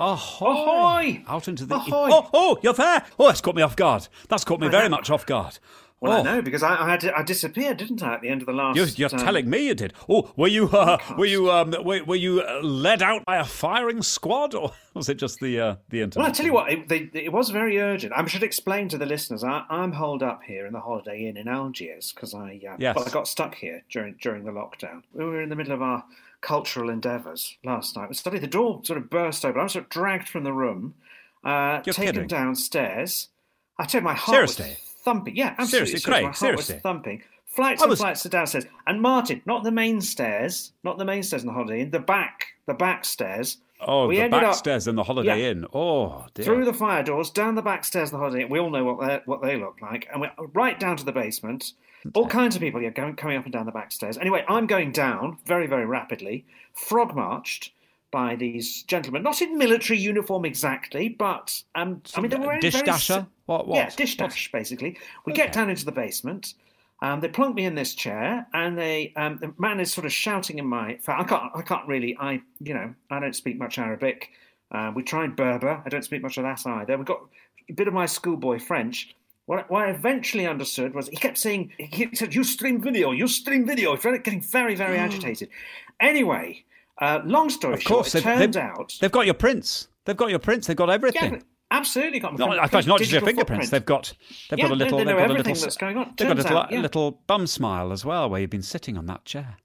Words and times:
Ahoy! 0.00 0.50
Ahoy! 0.50 1.24
Out 1.28 1.48
into 1.48 1.64
the. 1.64 1.76
Ahoy! 1.76 2.08
Oh, 2.12 2.30
oh, 2.32 2.58
you're 2.62 2.72
there! 2.72 3.04
Oh, 3.18 3.26
that's 3.28 3.40
caught 3.40 3.54
me 3.56 3.62
off 3.62 3.76
guard. 3.76 4.08
That's 4.28 4.44
caught 4.44 4.60
me 4.60 4.68
very 4.68 4.88
much 4.88 5.10
off 5.10 5.24
guard. 5.26 5.58
Well, 6.00 6.12
oh, 6.12 6.20
I 6.20 6.22
know 6.22 6.42
because 6.42 6.62
I, 6.62 6.82
I 6.82 6.90
had 6.90 7.00
to, 7.00 7.16
I 7.16 7.22
disappeared, 7.22 7.78
didn't 7.78 8.02
I, 8.02 8.14
at 8.14 8.20
the 8.20 8.28
end 8.28 8.42
of 8.42 8.46
the 8.46 8.52
last? 8.52 8.76
You're, 8.76 8.86
you're 8.88 9.14
um, 9.14 9.24
telling 9.24 9.48
me 9.48 9.68
you 9.68 9.74
did. 9.74 9.94
Oh, 10.06 10.32
were 10.36 10.48
you 10.48 10.68
uh, 10.68 10.98
were 11.16 11.24
you 11.24 11.50
um, 11.50 11.74
were, 11.82 12.04
were 12.04 12.16
you 12.16 12.42
uh, 12.42 12.60
led 12.62 13.02
out 13.02 13.24
by 13.24 13.36
a 13.36 13.44
firing 13.44 14.02
squad, 14.02 14.54
or 14.54 14.72
was 14.94 15.08
it 15.08 15.14
just 15.14 15.40
the 15.40 15.58
uh, 15.58 15.76
the 15.88 16.02
internet? 16.02 16.24
Well, 16.24 16.30
I 16.30 16.34
tell 16.34 16.44
you 16.44 16.52
what, 16.52 16.70
it, 16.70 16.88
they, 16.88 17.08
it 17.14 17.32
was 17.32 17.48
very 17.48 17.80
urgent. 17.80 18.12
I 18.14 18.26
should 18.26 18.42
explain 18.42 18.88
to 18.90 18.98
the 18.98 19.06
listeners. 19.06 19.42
I, 19.42 19.64
I'm 19.70 19.92
holed 19.92 20.22
up 20.22 20.42
here 20.42 20.66
in 20.66 20.74
the 20.74 20.80
Holiday 20.80 21.26
Inn 21.26 21.38
in 21.38 21.48
Algiers 21.48 22.12
because 22.12 22.34
I, 22.34 22.60
uh, 22.68 22.76
Yes. 22.78 22.96
well, 22.96 23.06
I 23.06 23.10
got 23.10 23.26
stuck 23.26 23.54
here 23.54 23.82
during 23.88 24.16
during 24.20 24.44
the 24.44 24.52
lockdown. 24.52 25.04
We 25.14 25.24
were 25.24 25.40
in 25.40 25.48
the 25.48 25.56
middle 25.56 25.72
of 25.72 25.80
our 25.80 26.04
cultural 26.44 26.90
endeavours 26.90 27.56
last 27.64 27.96
night. 27.96 28.14
Suddenly, 28.14 28.40
the 28.40 28.46
door 28.46 28.80
sort 28.84 28.98
of 28.98 29.10
burst 29.10 29.44
open. 29.44 29.60
I 29.60 29.64
was 29.64 29.72
sort 29.72 29.86
of 29.86 29.90
dragged 29.90 30.28
from 30.28 30.44
the 30.44 30.52
room, 30.52 30.94
uh, 31.42 31.80
taken 31.80 32.04
kidding. 32.04 32.26
downstairs. 32.28 33.28
I 33.78 33.86
tell 33.86 34.02
you, 34.02 34.04
my 34.04 34.14
heart 34.14 34.50
Seriously? 34.50 34.68
was 34.70 34.78
thumping. 35.04 35.36
Yeah, 35.36 35.54
absolutely. 35.58 35.68
Seriously, 35.68 36.00
serious. 36.00 36.04
Craig, 36.04 36.22
my 36.22 36.28
heart 36.28 36.36
seriously? 36.36 36.74
was 36.76 36.82
thumping. 36.82 37.22
Flights 37.46 37.82
I 37.82 37.86
and 37.86 37.96
flights 37.96 38.24
of 38.24 38.30
downstairs. 38.30 38.66
And 38.86 39.00
Martin, 39.00 39.42
not 39.46 39.64
the 39.64 39.70
main 39.72 40.00
stairs, 40.00 40.72
not 40.84 40.98
the 40.98 41.04
main 41.04 41.22
stairs 41.22 41.42
in 41.42 41.46
the 41.46 41.52
Holiday 41.52 41.80
Inn, 41.80 41.90
the 41.90 41.98
back, 42.00 42.48
the 42.66 42.74
back 42.74 43.04
stairs. 43.04 43.58
Oh, 43.80 44.06
we 44.08 44.16
the 44.16 44.22
ended 44.22 44.40
back 44.40 44.54
stairs 44.54 44.86
in 44.88 44.96
the 44.96 45.02
Holiday 45.04 45.40
Yeah. 45.40 45.50
Inn. 45.50 45.66
Oh, 45.72 46.26
dear. 46.34 46.44
through 46.44 46.64
the 46.64 46.72
fire 46.74 47.02
doors, 47.02 47.30
down 47.30 47.54
the 47.54 47.62
back 47.62 47.84
stairs 47.84 48.10
the 48.10 48.18
holiday. 48.18 48.42
Inn. 48.42 48.50
We 48.50 48.58
all 48.58 48.70
know 48.70 48.84
what 48.84 49.00
they 49.06 49.20
what 49.26 49.42
they 49.42 49.56
look 49.56 49.80
like, 49.82 50.08
and 50.12 50.20
we're 50.20 50.32
right 50.52 50.78
down 50.78 50.96
to 50.96 51.04
the 51.04 51.12
basement. 51.12 51.72
All 52.12 52.26
kinds 52.28 52.54
of 52.54 52.60
people, 52.60 52.82
yeah, 52.82 52.90
going 52.90 53.16
coming 53.16 53.38
up 53.38 53.44
and 53.44 53.52
down 53.52 53.64
the 53.64 53.72
back 53.72 53.90
stairs. 53.90 54.18
Anyway, 54.18 54.44
I'm 54.48 54.66
going 54.66 54.92
down 54.92 55.38
very 55.46 55.66
very 55.66 55.86
rapidly, 55.86 56.44
frog 56.74 57.14
marched 57.14 57.72
by 58.10 58.36
these 58.36 58.82
gentlemen, 58.84 59.22
not 59.24 59.42
in 59.42 59.58
military 59.58 59.98
uniform 59.98 60.44
exactly, 60.44 61.08
but 61.08 61.62
um, 61.74 62.02
I 62.14 62.20
mean 62.20 62.30
they 62.30 62.36
were 62.36 62.58
dish 62.60 62.74
very 62.74 62.86
dasher? 62.86 63.26
What- 63.46 63.66
what? 63.66 63.76
Yeah, 63.76 63.90
dish 63.90 64.16
dash 64.16 64.52
basically. 64.52 64.98
We 65.26 65.32
get 65.32 65.52
down 65.52 65.68
into 65.70 65.84
the 65.84 65.92
basement. 65.92 66.54
Um, 67.02 67.20
they 67.20 67.28
plonk 67.28 67.54
me 67.54 67.64
in 67.64 67.74
this 67.74 67.94
chair, 67.94 68.46
and 68.54 68.78
they 68.78 69.12
um, 69.16 69.38
the 69.38 69.52
man 69.58 69.80
is 69.80 69.92
sort 69.92 70.06
of 70.06 70.12
shouting 70.12 70.58
in 70.58 70.66
my. 70.66 70.98
I 71.06 71.24
can't. 71.24 71.52
I 71.54 71.62
can't 71.62 71.86
really. 71.86 72.16
I 72.18 72.40
you 72.60 72.74
know 72.74 72.94
I 73.10 73.20
don't 73.20 73.36
speak 73.36 73.58
much 73.58 73.78
Arabic. 73.78 74.30
Uh, 74.70 74.92
we 74.94 75.02
tried 75.02 75.36
Berber. 75.36 75.82
I 75.84 75.88
don't 75.88 76.04
speak 76.04 76.22
much 76.22 76.38
of 76.38 76.44
that 76.44 76.66
either. 76.66 76.96
We 76.96 77.04
got 77.04 77.20
a 77.68 77.72
bit 77.72 77.88
of 77.88 77.94
my 77.94 78.06
schoolboy 78.06 78.58
French. 78.58 79.14
What, 79.46 79.70
what 79.70 79.86
I 79.86 79.90
eventually 79.90 80.46
understood 80.46 80.94
was 80.94 81.08
he 81.08 81.16
kept 81.16 81.36
saying 81.36 81.72
he 81.78 82.08
said 82.14 82.34
you 82.34 82.44
stream 82.44 82.80
video, 82.80 83.10
you 83.12 83.28
stream 83.28 83.66
video. 83.66 83.94
Getting 83.96 84.40
very 84.40 84.74
very 84.74 84.96
agitated. 84.96 85.50
Anyway, 86.00 86.64
uh, 87.00 87.20
long 87.24 87.50
story 87.50 87.74
Of 87.74 87.84
course, 87.84 88.12
short, 88.12 88.22
it 88.22 88.24
they've, 88.26 88.38
turned 88.38 88.54
they've, 88.54 88.62
out. 88.62 88.96
they've 89.00 89.12
got 89.12 89.26
your 89.26 89.34
prints. 89.34 89.88
They've 90.06 90.16
got 90.16 90.30
your 90.30 90.38
prints. 90.38 90.66
They've 90.66 90.76
got 90.76 90.90
everything. 90.90 91.34
Yeah, 91.34 91.40
absolutely 91.70 92.20
got 92.20 92.32
my 92.32 92.38
No, 92.38 92.46
print- 92.46 92.74
I 92.74 92.80
not 92.88 92.98
just 92.98 93.12
your 93.12 93.20
fingerprints. 93.20 93.68
footprint. 93.68 93.70
They've 93.70 93.84
got 93.86 94.12
they've 94.50 94.58
Yeah, 94.58 94.64
got 94.68 94.72
a 94.72 94.76
little. 94.76 94.98
they 94.98 95.04
know 95.04 95.10
they've 95.16 95.26
got 95.26 95.30
a 95.30 95.34
little. 95.34 95.54
that's 95.54 95.76
going 95.76 95.96
on. 95.96 96.14
They've 96.16 96.28
got 96.28 96.38
a 96.38 96.42
little, 96.42 96.58
out, 96.58 96.72
yeah. 96.72 96.80
little 96.80 97.20
bum 97.26 97.46
smile 97.46 97.92
as 97.92 98.04
well, 98.04 98.28
where 98.30 98.40
you've 98.40 98.50
been 98.50 98.62
sitting 98.62 98.96
on 98.96 99.06
that 99.06 99.24
chair. 99.24 99.56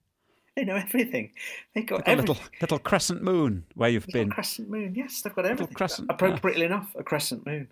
They 0.55 0.66
know 0.66 0.75
everything. 0.75 1.31
They 1.73 1.83
got 1.83 2.05
They've 2.05 2.17
got 2.17 2.17
a 2.17 2.22
little 2.22 2.38
little 2.59 2.80
crescent 2.80 3.22
moon 3.23 3.65
where 3.76 3.89
you've 3.89 4.05
Little 4.08 4.21
been. 4.23 4.30
crescent 4.32 4.70
moon. 4.70 4.93
Yes, 4.95 5.21
they've 5.21 5.33
got 5.33 5.45
everything. 5.45 5.73
crescent, 5.76 6.08
Appropriately 6.11 6.65
enough, 6.65 6.93
a 6.98 7.04
crescent 7.04 7.45
moon. 7.45 7.70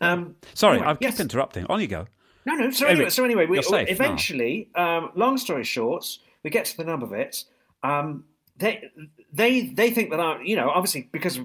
Um, 0.00 0.36
Sorry, 0.54 0.76
anyway, 0.76 0.90
I 0.90 0.94
keep 0.94 1.02
yes. 1.02 1.20
interrupting. 1.20 1.66
On 1.66 1.80
you 1.80 1.88
go. 1.88 2.06
No, 2.46 2.54
no. 2.54 2.70
So 2.70 2.86
Anyway, 2.86 3.10
so 3.10 3.24
anyway, 3.24 3.46
we 3.46 3.60
safe 3.62 3.90
eventually, 3.90 4.68
um, 4.76 5.10
long 5.16 5.36
story 5.36 5.64
short, 5.64 6.18
we 6.44 6.50
get 6.50 6.64
to 6.66 6.76
the 6.76 6.84
nub 6.84 7.02
of 7.02 7.12
it. 7.12 7.44
Um, 7.82 8.24
they 8.56 8.88
they 9.32 9.62
they 9.66 9.90
think 9.90 10.10
that 10.10 10.20
I, 10.20 10.40
you 10.42 10.54
know, 10.56 10.70
obviously 10.70 11.08
because 11.12 11.40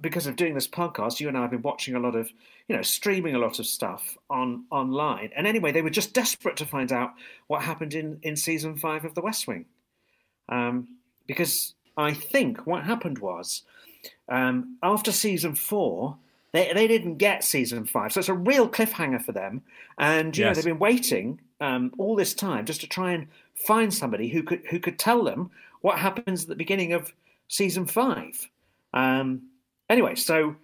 because 0.00 0.26
of 0.26 0.36
doing 0.36 0.54
this 0.54 0.68
podcast, 0.68 1.20
you 1.20 1.28
and 1.28 1.36
I 1.36 1.42
have 1.42 1.50
been 1.50 1.62
watching 1.62 1.94
a 1.94 2.00
lot 2.00 2.14
of, 2.14 2.30
you 2.68 2.76
know, 2.76 2.82
streaming 2.82 3.34
a 3.34 3.38
lot 3.38 3.58
of 3.58 3.66
stuff 3.66 4.16
on 4.28 4.64
online. 4.70 5.30
And 5.36 5.46
anyway, 5.46 5.72
they 5.72 5.82
were 5.82 5.90
just 5.90 6.14
desperate 6.14 6.56
to 6.56 6.66
find 6.66 6.92
out 6.92 7.12
what 7.46 7.62
happened 7.62 7.94
in 7.94 8.18
in 8.22 8.36
season 8.36 8.76
five 8.76 9.04
of 9.04 9.14
The 9.14 9.22
West 9.22 9.46
Wing, 9.46 9.66
um, 10.48 10.88
because 11.26 11.74
I 11.96 12.14
think 12.14 12.66
what 12.66 12.84
happened 12.84 13.18
was 13.18 13.62
um, 14.28 14.78
after 14.82 15.12
season 15.12 15.54
four, 15.54 16.16
they, 16.52 16.72
they 16.72 16.86
didn't 16.86 17.16
get 17.16 17.44
season 17.44 17.84
five. 17.86 18.12
So 18.12 18.20
it's 18.20 18.28
a 18.28 18.34
real 18.34 18.68
cliffhanger 18.68 19.22
for 19.22 19.32
them. 19.32 19.62
And, 19.98 20.36
you 20.36 20.44
know, 20.44 20.54
they've 20.54 20.64
been 20.64 20.78
waiting 20.78 21.40
um, 21.60 21.92
all 21.98 22.16
this 22.16 22.34
time 22.34 22.64
just 22.64 22.80
to 22.80 22.86
try 22.86 23.12
and 23.12 23.26
find 23.54 23.92
somebody 23.92 24.28
who 24.28 24.42
could, 24.42 24.62
who 24.70 24.78
could 24.78 24.98
tell 24.98 25.22
them 25.22 25.50
what 25.80 25.98
happens 25.98 26.42
at 26.42 26.48
the 26.48 26.54
beginning 26.54 26.92
of 26.92 27.12
season 27.48 27.86
five. 27.86 28.48
Um, 28.94 29.42
anyway, 29.92 30.14
so 30.16 30.56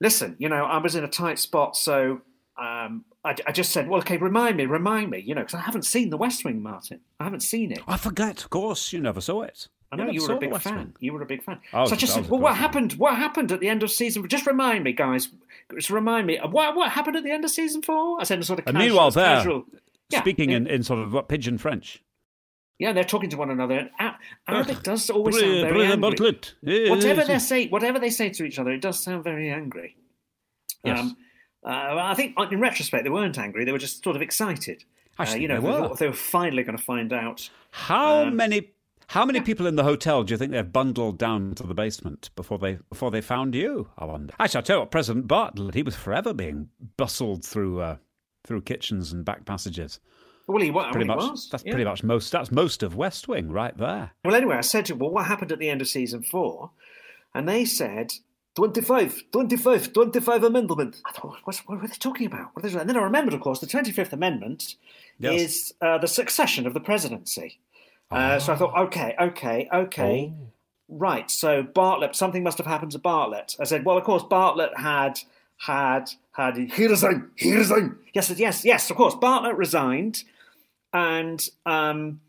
listen, 0.00 0.34
you 0.38 0.48
know, 0.48 0.64
I 0.64 0.78
was 0.78 0.94
in 0.94 1.04
a 1.04 1.08
tight 1.08 1.38
spot. 1.38 1.76
So 1.76 2.22
um, 2.56 3.04
I, 3.24 3.36
I 3.46 3.52
just 3.52 3.70
said, 3.72 3.88
well, 3.88 4.00
okay, 4.00 4.16
remind 4.16 4.56
me, 4.56 4.66
remind 4.66 5.10
me, 5.10 5.18
you 5.20 5.34
know, 5.34 5.42
because 5.42 5.54
I 5.54 5.60
haven't 5.60 5.84
seen 5.84 6.10
The 6.10 6.16
West 6.16 6.44
Wing, 6.44 6.62
Martin. 6.62 7.00
I 7.20 7.24
haven't 7.24 7.40
seen 7.40 7.72
it. 7.72 7.80
I 7.86 7.96
forget. 7.96 8.42
Of 8.44 8.50
course, 8.50 8.92
you 8.92 9.00
never 9.00 9.20
saw 9.20 9.42
it. 9.42 9.68
I 9.90 9.96
know 9.96 10.04
never 10.04 10.14
you 10.14 10.26
were 10.26 10.34
a 10.34 10.38
big 10.38 10.56
fan. 10.58 10.76
Wing. 10.76 10.94
You 11.00 11.12
were 11.14 11.22
a 11.22 11.26
big 11.26 11.42
fan. 11.42 11.60
I 11.72 11.80
was- 11.80 11.90
so 11.90 11.94
I 11.94 11.98
just 11.98 12.12
I 12.16 12.20
said, 12.20 12.30
well, 12.30 12.40
what 12.40 12.52
fan. 12.52 12.60
happened? 12.62 12.92
What 12.94 13.16
happened 13.16 13.52
at 13.52 13.60
the 13.60 13.68
end 13.68 13.82
of 13.82 13.90
season? 13.90 14.26
Just 14.28 14.46
remind 14.46 14.84
me, 14.84 14.92
guys. 14.92 15.28
Just 15.74 15.90
remind 15.90 16.26
me. 16.26 16.38
What 16.42 16.74
what 16.76 16.90
happened 16.90 17.16
at 17.16 17.24
the 17.24 17.30
end 17.30 17.44
of 17.44 17.50
season 17.50 17.82
four? 17.82 18.20
I 18.20 18.24
said 18.24 18.44
sort 18.44 18.58
of 18.58 18.66
And 18.66 18.76
casual, 18.76 18.88
meanwhile, 18.88 19.10
there, 19.10 19.36
casual. 19.36 19.64
Yeah, 20.10 20.20
speaking 20.20 20.50
in, 20.50 20.66
in 20.66 20.82
sort 20.82 21.00
of 21.00 21.12
what, 21.12 21.28
pidgin 21.28 21.58
French. 21.58 22.02
Yeah, 22.78 22.92
they're 22.92 23.04
talking 23.04 23.30
to 23.30 23.36
one 23.36 23.50
another. 23.50 23.90
And 23.98 24.14
Arabic 24.46 24.82
does 24.82 25.10
always 25.10 25.38
sound 25.38 25.60
very 25.60 25.84
angry. 25.84 26.88
Whatever 26.90 27.24
they 27.24 27.38
say, 27.38 27.68
whatever 27.68 27.98
they 27.98 28.10
say 28.10 28.30
to 28.30 28.44
each 28.44 28.58
other, 28.58 28.70
it 28.72 28.80
does 28.80 29.02
sound 29.02 29.24
very 29.24 29.50
angry. 29.50 29.96
Yes. 30.84 31.00
Um, 31.00 31.16
uh, 31.64 31.96
I 31.96 32.14
think 32.14 32.36
in 32.52 32.60
retrospect 32.60 33.04
they 33.04 33.10
weren't 33.10 33.38
angry; 33.38 33.64
they 33.64 33.72
were 33.72 33.78
just 33.78 34.02
sort 34.04 34.16
of 34.16 34.22
excited. 34.22 34.84
Uh, 35.18 35.34
you 35.36 35.48
know, 35.48 35.60
they 35.60 35.66
were. 35.66 35.94
they 35.96 36.06
were 36.06 36.12
finally 36.12 36.62
going 36.62 36.78
to 36.78 36.82
find 36.82 37.12
out. 37.12 37.50
How 37.72 38.22
Um, 38.22 38.36
many 38.36 38.70
how 39.08 39.24
many 39.24 39.40
people 39.40 39.66
in 39.66 39.74
the 39.74 39.82
hotel 39.84 40.22
do 40.22 40.32
you 40.32 40.38
think 40.38 40.52
they've 40.52 40.72
bundled 40.72 41.18
down 41.18 41.54
to 41.56 41.66
the 41.66 41.74
basement 41.74 42.30
before 42.36 42.58
they 42.58 42.78
before 42.90 43.10
they 43.10 43.20
found 43.20 43.54
you? 43.54 43.88
I 43.98 44.04
wonder. 44.04 44.32
Actually, 44.38 44.58
I 44.58 44.62
tell 44.62 44.76
you 44.76 44.80
what, 44.80 44.90
President 44.92 45.26
Bartlett, 45.26 45.74
he 45.74 45.82
was 45.82 45.96
forever 45.96 46.32
being 46.32 46.68
bustled 46.96 47.44
through 47.44 47.80
uh, 47.80 47.96
through 48.44 48.60
kitchens 48.62 49.12
and 49.12 49.24
back 49.24 49.44
passages. 49.44 49.98
Well, 50.48 50.62
he, 50.62 50.70
wa- 50.70 50.90
Pretty 50.90 51.06
well, 51.08 51.18
much. 51.18 51.30
was. 51.30 51.48
That's 51.50 51.62
yeah. 51.64 51.72
pretty 51.72 51.84
much 51.84 52.02
most. 52.02 52.32
That's 52.32 52.50
most 52.50 52.82
of 52.82 52.96
West 52.96 53.28
Wing 53.28 53.52
right 53.52 53.76
there. 53.76 54.12
Well, 54.24 54.34
anyway, 54.34 54.56
I 54.56 54.62
said 54.62 54.86
to 54.86 54.94
him, 54.94 54.98
well, 54.98 55.10
what 55.10 55.26
happened 55.26 55.52
at 55.52 55.58
the 55.58 55.68
end 55.68 55.80
of 55.82 55.88
season 55.88 56.22
four? 56.22 56.70
And 57.34 57.46
they 57.48 57.64
said, 57.66 58.14
25, 58.56 59.24
25, 59.30 59.92
25 59.92 60.42
amendment. 60.44 61.00
I 61.06 61.12
thought, 61.12 61.36
what, 61.44 61.56
what 61.66 61.80
were 61.82 61.86
they 61.86 61.94
talking 61.94 62.26
about? 62.26 62.48
What 62.56 62.64
they, 62.64 62.76
and 62.78 62.88
then 62.88 62.96
I 62.96 63.02
remembered, 63.02 63.34
of 63.34 63.40
course, 63.40 63.60
the 63.60 63.66
25th 63.66 64.12
Amendment 64.12 64.74
Yes. 65.20 65.40
is 65.40 65.74
uh, 65.80 65.98
the 65.98 66.08
succession 66.08 66.66
of 66.66 66.74
the 66.74 66.80
presidency. 66.80 67.58
Uh, 68.10 68.38
So 68.38 68.52
I 68.52 68.56
thought, 68.56 68.76
okay, 68.86 69.14
okay, 69.20 69.68
okay. 69.72 70.32
Oh. 70.34 70.46
Right, 70.88 71.30
so 71.30 71.62
Bartlett, 71.62 72.16
something 72.16 72.42
must 72.42 72.56
have 72.56 72.66
happened 72.66 72.92
to 72.92 72.98
Bartlett. 72.98 73.54
I 73.60 73.64
said, 73.64 73.84
well, 73.84 73.98
of 73.98 74.04
course, 74.04 74.22
Bartlett 74.22 74.70
had, 74.78 75.20
had, 75.58 76.10
had, 76.32 76.56
he 76.56 76.86
resigned, 76.86 77.28
he 77.36 77.54
resigned. 77.54 77.96
Yes, 78.14 78.30
yes, 78.30 78.64
yes, 78.64 78.88
of 78.90 78.96
course, 78.96 79.14
Bartlett 79.14 79.56
resigned. 79.56 80.24
And, 80.92 81.46
um, 81.66 82.20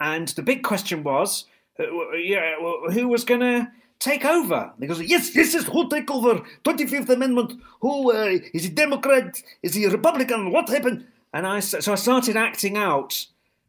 and 0.00 0.28
the 0.28 0.42
big 0.42 0.62
question 0.62 1.02
was, 1.02 1.46
uh, 1.78 2.12
yeah, 2.12 2.56
who 2.92 3.08
was 3.08 3.24
going 3.24 3.40
to 3.40 3.70
take 3.98 4.24
over? 4.24 4.72
They 4.78 4.86
goes, 4.86 5.00
yes, 5.00 5.34
yes, 5.34 5.54
yes, 5.54 5.64
who'll 5.64 5.88
take 5.88 6.10
over? 6.10 6.42
25th 6.64 7.08
Amendment. 7.08 7.54
Who, 7.80 8.12
uh, 8.12 8.38
is 8.52 8.64
he 8.64 8.70
Democrat? 8.70 9.40
Is 9.62 9.74
he 9.74 9.84
a 9.84 9.90
Republican? 9.90 10.50
What 10.52 10.68
happened? 10.68 11.06
And 11.32 11.46
I, 11.46 11.60
so 11.60 11.92
I 11.92 11.96
started 11.96 12.36
acting 12.36 12.76
out 12.76 13.26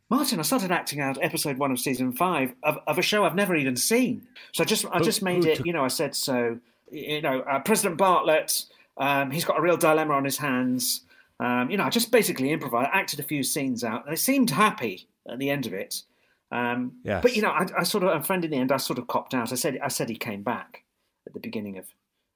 Martin, 0.10 0.40
I 0.40 0.42
started 0.42 0.72
acting 0.72 1.02
out 1.02 1.20
episode 1.22 1.60
one 1.60 1.72
of 1.72 1.80
season 1.80 2.12
five 2.14 2.56
of, 2.64 2.80
of 2.88 2.98
a 2.98 3.02
show 3.02 3.26
I've 3.26 3.36
never 3.36 3.56
even 3.56 3.76
seen. 3.76 4.28
So 4.54 4.64
I 4.64 4.66
just 4.66 4.86
I 4.92 5.00
just 5.00 5.22
made 5.22 5.46
it. 5.46 5.66
You 5.66 5.74
know, 5.74 5.84
I 5.84 5.88
said 5.88 6.16
so. 6.16 6.58
You 6.92 7.22
know, 7.22 7.42
uh, 7.42 7.60
President 7.60 7.98
Bartlett. 7.98 8.66
Um, 8.98 9.30
he's 9.30 9.46
got 9.46 9.60
a 9.60 9.62
real 9.62 9.78
dilemma 9.78 10.14
on 10.14 10.26
his 10.26 10.38
hands. 10.38 11.02
Um, 11.40 11.70
you 11.72 11.78
know, 11.78 11.86
I 11.86 11.90
just 11.90 12.12
basically 12.12 12.52
improvised, 12.52 12.90
acted 12.94 13.20
a 13.20 13.24
few 13.24 13.44
scenes 13.44 13.84
out, 13.84 14.04
and 14.06 14.12
they 14.12 14.18
seemed 14.18 14.50
happy 14.50 15.08
at 15.30 15.40
the 15.40 15.50
end 15.50 15.66
of 15.66 15.74
it. 15.74 16.04
Um, 16.52 16.94
Yes. 17.04 17.22
But 17.22 17.36
you 17.36 17.42
know, 17.42 17.50
I, 17.52 17.66
I 17.78 17.84
sort 17.84 18.04
of, 18.04 18.10
a 18.20 18.24
friend 18.24 18.44
in 18.44 18.52
the 18.52 18.58
end, 18.58 18.72
I 18.72 18.78
sort 18.78 19.00
of 19.00 19.08
copped 19.08 19.34
out. 19.34 19.52
I 19.52 19.56
said, 19.56 19.80
I 19.84 19.88
said 19.88 20.10
he 20.10 20.16
came 20.18 20.44
back 20.44 20.84
at 21.28 21.34
the 21.34 21.40
beginning 21.40 21.78
of 21.78 21.86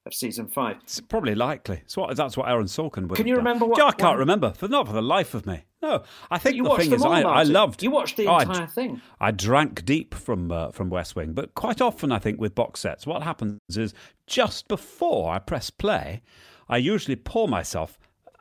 of 0.06 0.14
season 0.14 0.50
five. 0.50 0.76
It's 0.84 1.00
probably 1.00 1.34
likely. 1.34 1.78
It's 1.78 1.96
what, 1.96 2.14
that's 2.18 2.36
what 2.36 2.50
Aaron 2.50 2.66
Sorkin 2.66 3.08
would. 3.08 3.16
Can 3.16 3.26
you 3.26 3.36
done. 3.36 3.46
remember 3.46 3.66
what 3.66 3.78
Yeah, 3.78 3.86
I 3.86 3.92
can't 3.94 4.12
one- 4.12 4.18
remember 4.20 4.52
for 4.52 4.68
not 4.68 4.86
for 4.86 4.92
the 4.92 5.02
life 5.02 5.34
of 5.34 5.46
me. 5.46 5.64
No, 5.82 6.04
I 6.30 6.38
think 6.40 6.58
You 6.58 6.66
the 6.66 6.76
thing 6.76 6.92
is, 6.92 7.04
all, 7.06 7.14
I, 7.14 7.22
I 7.22 7.44
loved. 7.44 7.82
You 7.82 7.90
watched 7.90 8.18
the 8.18 8.28
Oh, 8.28 8.34
I- 8.34 8.42
entire 8.42 8.68
thing. 8.68 9.02
I 9.22 9.32
drank 9.32 9.86
deep 9.86 10.14
from 10.14 10.52
uh, 10.52 10.72
from 10.72 10.90
West 10.90 11.16
Wing, 11.16 11.32
but 11.32 11.56
quite 11.56 11.80
often 11.80 12.12
I 12.12 12.20
think 12.20 12.38
with 12.38 12.54
box 12.54 12.82
sets, 12.82 13.08
what 13.08 13.24
happens 13.24 13.60
is 13.78 13.94
just 14.28 14.68
before 14.68 15.32
I 15.34 15.40
press 15.40 15.70
play, 15.70 16.22
I 16.68 16.78
usually 16.78 17.16
pour 17.16 17.48
myself 17.48 17.98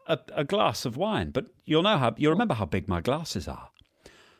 a, 0.06 0.18
a 0.34 0.44
glass 0.44 0.84
of 0.84 0.96
wine. 0.96 1.30
But 1.30 1.46
you'll 1.64 1.82
know 1.82 1.98
how 1.98 2.14
you 2.16 2.30
remember 2.30 2.54
how 2.54 2.64
big 2.66 2.88
my 2.88 3.00
glasses 3.00 3.48
are. 3.48 3.70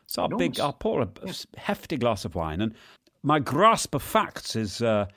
So 0.07 0.23
I'll 0.23 0.29
big, 0.29 0.59
I'll 0.59 0.73
pour 0.73 1.01
a 1.01 1.09
hefty 1.57 1.97
glass 1.97 2.25
of 2.25 2.35
wine, 2.35 2.61
and 2.61 2.73
my 3.23 3.39
grasp 3.39 3.95
of 3.95 4.03
facts 4.03 4.55
is. 4.55 4.81
Uh, 4.81 5.07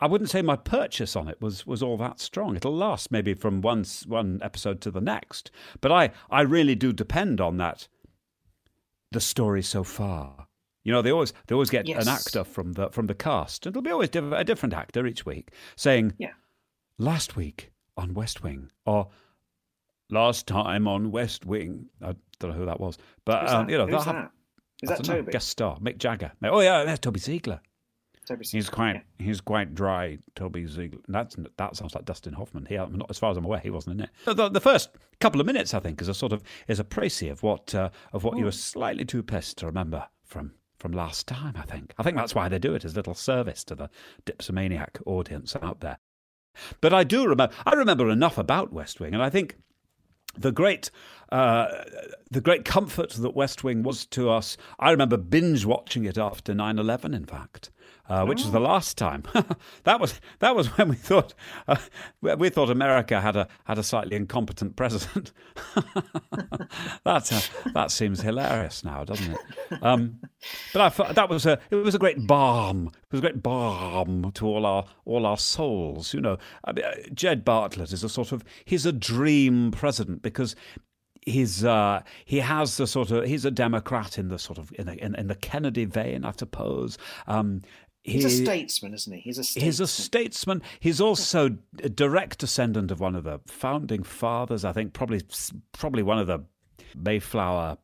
I 0.00 0.06
wouldn't 0.06 0.30
say 0.30 0.42
my 0.42 0.54
purchase 0.54 1.16
on 1.16 1.26
it 1.26 1.40
was, 1.42 1.66
was 1.66 1.82
all 1.82 1.96
that 1.96 2.20
strong. 2.20 2.54
It'll 2.54 2.72
last 2.76 3.10
maybe 3.10 3.34
from 3.34 3.60
one 3.62 3.84
one 4.06 4.38
episode 4.42 4.80
to 4.82 4.92
the 4.92 5.00
next, 5.00 5.50
but 5.80 5.90
I, 5.90 6.10
I 6.30 6.42
really 6.42 6.76
do 6.76 6.92
depend 6.92 7.40
on 7.40 7.56
that 7.56 7.88
the 9.10 9.20
story 9.20 9.60
so 9.62 9.82
far. 9.82 10.46
You 10.84 10.92
know, 10.92 11.02
they 11.02 11.10
always 11.10 11.32
they 11.48 11.54
always 11.54 11.68
get 11.70 11.88
Yes. 11.88 12.06
an 12.06 12.08
actor 12.12 12.44
from 12.44 12.74
the 12.74 12.90
from 12.90 13.06
the 13.08 13.14
cast, 13.14 13.66
and 13.66 13.72
it'll 13.72 13.82
be 13.82 13.90
always 13.90 14.10
diff- 14.10 14.32
a 14.32 14.44
different 14.44 14.72
actor 14.72 15.04
each 15.04 15.26
week 15.26 15.50
saying, 15.74 16.14
Yeah. 16.16 16.32
"Last 16.98 17.34
week 17.36 17.72
on 17.96 18.14
West 18.14 18.42
Wing," 18.44 18.70
or 18.86 19.08
"Last 20.10 20.46
time 20.46 20.86
on 20.88 21.10
West 21.10 21.44
Wing." 21.46 21.86
I 22.02 22.14
don't 22.38 22.50
know 22.52 22.56
who 22.56 22.66
that 22.66 22.80
was, 22.80 22.98
but 23.24 23.48
um, 23.48 23.68
you 23.68 23.78
know, 23.78 23.86
Who's 23.86 24.04
that? 24.04 24.14
have- 24.14 24.30
Is 24.82 24.88
that 24.90 25.02
don't 25.02 25.26
know, 25.26 25.32
guest 25.32 25.48
star 25.48 25.78
Mick 25.78 25.98
Jagger. 25.98 26.32
Oh 26.44 26.60
yeah, 26.60 26.84
that's 26.84 27.00
Toby 27.00 27.20
Ziegler. 27.20 27.60
Toby 28.26 28.44
He's 28.44 28.68
quite 28.68 28.96
yeah. 29.18 29.24
he's 29.24 29.40
quite 29.40 29.74
dry, 29.74 30.18
Toby 30.34 30.66
Ziegler. 30.66 31.00
That's 31.08 31.36
that 31.56 31.76
sounds 31.76 31.94
like 31.94 32.04
Dustin 32.04 32.34
Hoffman. 32.34 32.66
He, 32.66 32.76
not, 32.76 33.06
as 33.10 33.18
far 33.18 33.30
as 33.30 33.36
I'm 33.38 33.44
aware, 33.44 33.58
he 33.60 33.70
wasn't 33.70 34.00
in 34.00 34.04
it. 34.04 34.10
The, 34.36 34.48
the 34.50 34.60
first 34.60 34.90
couple 35.20 35.40
of 35.40 35.46
minutes, 35.46 35.72
I 35.72 35.80
think, 35.80 36.00
is 36.02 36.08
a 36.08 36.14
sort 36.14 36.32
of 36.32 36.42
is 36.68 36.78
a 36.78 36.84
précis 36.84 37.30
of 37.30 37.42
what 37.42 37.74
uh, 37.74 37.88
of 38.12 38.24
what 38.24 38.36
you 38.36 38.44
were 38.44 38.52
slightly 38.52 39.04
too 39.06 39.22
pissed 39.22 39.58
to 39.58 39.66
remember 39.66 40.06
from 40.24 40.52
from 40.78 40.92
last 40.92 41.26
time. 41.26 41.54
I 41.56 41.62
think 41.62 41.94
I 41.98 42.02
think 42.02 42.16
that's 42.16 42.34
why 42.34 42.48
they 42.48 42.58
do 42.58 42.74
it 42.74 42.84
as 42.84 42.92
a 42.92 42.96
little 42.96 43.14
service 43.14 43.64
to 43.64 43.74
the 43.74 43.88
dipsomaniac 44.26 44.98
audience 45.06 45.56
out 45.62 45.80
there. 45.80 45.98
But 46.80 46.92
I 46.92 47.04
do 47.04 47.26
remember 47.26 47.54
I 47.64 47.74
remember 47.74 48.10
enough 48.10 48.36
about 48.36 48.72
West 48.72 49.00
Wing, 49.00 49.14
and 49.14 49.22
I 49.22 49.30
think 49.30 49.56
the 50.38 50.52
great 50.52 50.90
uh, 51.30 51.66
the 52.30 52.40
great 52.40 52.64
comfort 52.64 53.10
that 53.10 53.34
West 53.34 53.62
Wing 53.62 53.82
was 53.82 54.06
to 54.06 54.30
us. 54.30 54.56
I 54.78 54.90
remember 54.90 55.18
binge 55.18 55.66
watching 55.66 56.04
it 56.04 56.16
after 56.16 56.54
9-11, 56.54 57.14
in 57.14 57.26
fact, 57.26 57.70
uh, 58.08 58.24
which 58.24 58.42
was 58.42 58.52
the 58.52 58.60
last 58.60 58.96
time. 58.96 59.22
that 59.84 60.00
was 60.00 60.20
that 60.38 60.56
was 60.56 60.76
when 60.78 60.88
we 60.88 60.96
thought 60.96 61.34
uh, 61.66 61.76
we 62.20 62.48
thought 62.48 62.70
America 62.70 63.20
had 63.20 63.36
a 63.36 63.48
had 63.64 63.78
a 63.78 63.82
slightly 63.82 64.16
incompetent 64.16 64.76
president. 64.76 65.32
that 67.04 67.32
uh, 67.32 67.70
that 67.72 67.90
seems 67.90 68.20
hilarious 68.20 68.84
now, 68.84 69.04
doesn't 69.04 69.32
it? 69.32 69.82
Um, 69.82 70.20
but 70.72 70.82
I 70.82 70.88
thought 70.88 71.14
that 71.14 71.28
was 71.28 71.46
a 71.46 71.58
it 71.70 71.76
was 71.76 71.94
a 71.94 71.98
great 71.98 72.26
balm. 72.26 72.88
It 72.88 73.12
was 73.12 73.18
a 73.18 73.22
great 73.22 73.42
balm 73.42 74.32
to 74.32 74.46
all 74.46 74.66
our 74.66 74.86
all 75.04 75.26
our 75.26 75.38
souls. 75.38 76.14
You 76.14 76.20
know, 76.20 76.38
I 76.64 76.72
mean, 76.72 76.84
uh, 76.84 76.94
Jed 77.12 77.44
Bartlett 77.44 77.92
is 77.92 78.04
a 78.04 78.08
sort 78.08 78.32
of 78.32 78.44
he's 78.64 78.86
a 78.86 78.92
dream 78.92 79.70
president 79.70 80.22
because 80.22 80.56
he's 81.28 81.64
uh, 81.64 82.02
he 82.24 82.40
has 82.40 82.76
the 82.76 82.86
sort 82.86 83.10
of 83.10 83.24
he's 83.24 83.44
a 83.44 83.50
Democrat 83.50 84.18
in 84.18 84.28
the 84.28 84.38
sort 84.38 84.58
of 84.58 84.72
in 84.78 84.86
the, 84.86 85.04
in, 85.04 85.14
in 85.14 85.26
the 85.28 85.34
Kennedy 85.34 85.84
vein, 85.84 86.24
I 86.24 86.32
suppose. 86.32 86.98
Um, 87.26 87.62
He's 88.08 88.24
a 88.24 88.30
statesman, 88.30 88.94
isn't 88.94 89.12
he? 89.12 89.20
He's 89.20 89.38
a 89.38 89.44
statesman. 89.44 89.66
He's 89.66 89.80
a 89.80 89.86
statesman. 89.86 90.62
He's 90.80 91.00
also 91.00 91.56
a 91.82 91.88
direct 91.88 92.38
descendant 92.38 92.90
of 92.90 93.00
one 93.00 93.14
of 93.14 93.24
the 93.24 93.40
founding 93.46 94.02
fathers. 94.02 94.64
I 94.64 94.72
think 94.72 94.92
probably 94.92 95.20
probably 95.72 96.02
one 96.02 96.18
of 96.18 96.26
the 96.26 96.44
Mayflower 96.96 97.78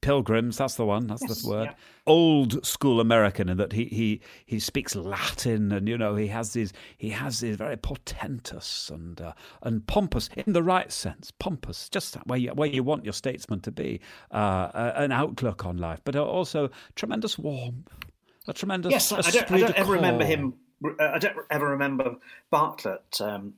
pilgrims. 0.00 0.58
That's 0.58 0.74
the 0.74 0.84
one. 0.84 1.06
That's 1.06 1.22
Yes, 1.22 1.42
the 1.42 1.48
word. 1.48 1.64
yeah. 1.66 1.74
Old 2.06 2.66
school 2.66 3.00
American 3.00 3.48
in 3.48 3.56
that 3.58 3.72
he, 3.72 3.84
he 3.84 4.20
he 4.44 4.58
speaks 4.58 4.96
Latin 4.96 5.70
and 5.70 5.88
you 5.88 5.96
know 5.96 6.16
he 6.16 6.26
has 6.26 6.52
these 6.52 6.72
he 6.98 7.10
has 7.10 7.38
these 7.38 7.54
very 7.56 7.76
portentous 7.76 8.90
and 8.90 9.20
uh, 9.20 9.32
and 9.62 9.86
pompous 9.86 10.28
in 10.36 10.52
the 10.52 10.64
right 10.64 10.90
sense 10.90 11.30
pompous 11.38 11.88
just 11.88 12.14
that 12.14 12.26
where 12.26 12.40
you, 12.40 12.50
where 12.50 12.68
you 12.68 12.82
want 12.82 13.04
your 13.04 13.12
statesman 13.12 13.60
to 13.60 13.70
be 13.70 14.00
uh, 14.32 14.90
an 14.96 15.12
outlook 15.12 15.64
on 15.64 15.76
life 15.76 16.00
but 16.02 16.16
also 16.16 16.68
tremendous 16.96 17.38
warmth 17.38 17.88
a 18.48 18.52
tremendous 18.52 18.90
Yes, 18.92 19.12
I 19.12 19.30
don't, 19.30 19.50
I 19.52 19.58
don't 19.60 19.74
ever 19.74 19.92
remember 19.92 20.24
him. 20.24 20.54
uh, 20.84 20.90
I 21.14 21.18
don't 21.18 21.36
ever 21.50 21.68
remember 21.68 22.16
Bartlett 22.50 23.20
um, 23.20 23.54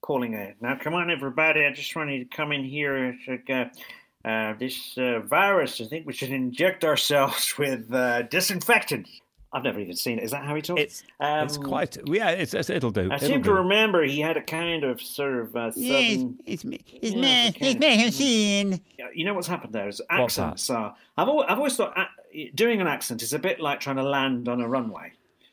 calling 0.00 0.34
a. 0.34 0.54
Now, 0.60 0.76
come 0.76 0.94
on, 0.94 1.10
everybody! 1.10 1.64
I 1.64 1.72
just 1.72 1.94
wanted 1.94 2.30
to 2.30 2.36
come 2.36 2.52
in 2.52 2.64
here. 2.64 3.16
It's 3.28 3.50
uh, 3.50 4.28
uh, 4.28 4.54
this 4.58 4.96
uh, 4.98 5.20
virus. 5.20 5.80
I 5.80 5.84
think 5.84 6.06
we 6.06 6.12
should 6.12 6.30
inject 6.30 6.84
ourselves 6.84 7.54
with 7.58 7.92
uh, 7.92 8.22
disinfectant. 8.22 9.08
I've 9.52 9.62
never 9.62 9.78
even 9.80 9.96
seen 9.96 10.18
it. 10.18 10.24
Is 10.24 10.32
that 10.32 10.44
how 10.44 10.54
he 10.54 10.60
talks? 10.60 10.82
It's 10.82 11.02
it's 11.20 11.56
Um, 11.56 11.62
quite 11.62 11.96
yeah. 12.06 12.30
It's, 12.30 12.52
it's 12.52 12.68
it'll 12.68 12.90
do. 12.90 13.10
I 13.10 13.14
it'll 13.14 13.28
seem 13.28 13.42
to 13.44 13.54
remember 13.54 14.02
he 14.02 14.20
had 14.20 14.36
a 14.36 14.42
kind 14.42 14.84
of 14.84 15.00
sort 15.00 15.34
of 15.38 15.56
uh, 15.56 15.70
southern. 15.70 16.38
it's 16.44 16.64
me. 16.64 16.80
It's 17.00 17.14
me. 17.14 17.54
It's 17.56 18.18
me, 18.18 18.82
You 19.14 19.24
know 19.24 19.32
what's 19.34 19.46
happened 19.46 19.72
there 19.72 19.88
is 19.88 20.02
accents 20.10 20.68
are. 20.68 20.94
I've 21.16 21.28
always, 21.28 21.46
I've 21.48 21.58
always 21.58 21.76
thought 21.76 21.96
uh, 21.96 22.04
doing 22.54 22.80
an 22.80 22.86
accent 22.86 23.22
is 23.22 23.32
a 23.32 23.38
bit 23.38 23.60
like 23.60 23.80
trying 23.80 23.96
to 23.96 24.02
land 24.02 24.48
on 24.48 24.60
a 24.60 24.68
runway. 24.68 25.12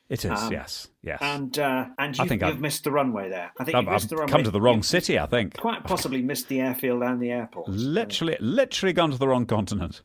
It 0.10 0.26
is 0.26 0.32
um, 0.32 0.52
yes 0.52 0.90
yes. 1.02 1.20
And 1.22 1.58
uh, 1.58 1.86
and 1.98 2.16
I 2.20 2.24
you've, 2.24 2.30
think 2.30 2.42
you've 2.42 2.52
I've- 2.52 2.60
missed 2.62 2.84
the 2.84 2.92
runway 2.92 3.30
there. 3.30 3.52
I 3.60 3.64
think 3.64 3.76
I've, 3.76 3.84
you've 3.86 3.94
missed 3.94 4.10
the 4.10 4.16
I've 4.16 4.20
runway. 4.20 4.32
come 4.34 4.44
to 4.44 4.52
the 4.52 4.62
wrong 4.62 4.76
You've 4.78 4.86
city. 4.86 5.18
I 5.18 5.26
think 5.26 5.58
Quite 5.58 5.84
possibly 5.86 6.22
missed 6.22 6.50
the 6.50 6.60
airfield 6.60 7.02
and 7.04 7.22
the 7.22 7.32
airport. 7.32 7.70
literally 7.70 8.38
literally 8.40 8.94
gone 8.94 9.12
to 9.12 9.18
the 9.18 9.28
wrong 9.28 9.46
continent. 9.46 10.02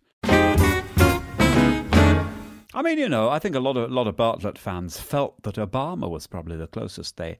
I 2.74 2.82
mean, 2.82 2.98
you 2.98 3.08
know, 3.08 3.28
I 3.28 3.38
think 3.38 3.56
a 3.56 3.60
lot 3.60 3.76
of 3.76 3.90
a 3.90 3.94
lot 3.94 4.06
of 4.06 4.16
Bartlett 4.16 4.56
fans 4.58 4.98
felt 5.00 5.42
that 5.42 5.56
Obama 5.56 6.08
was 6.08 6.26
probably 6.26 6.56
the 6.56 6.66
closest 6.68 7.16
they 7.16 7.38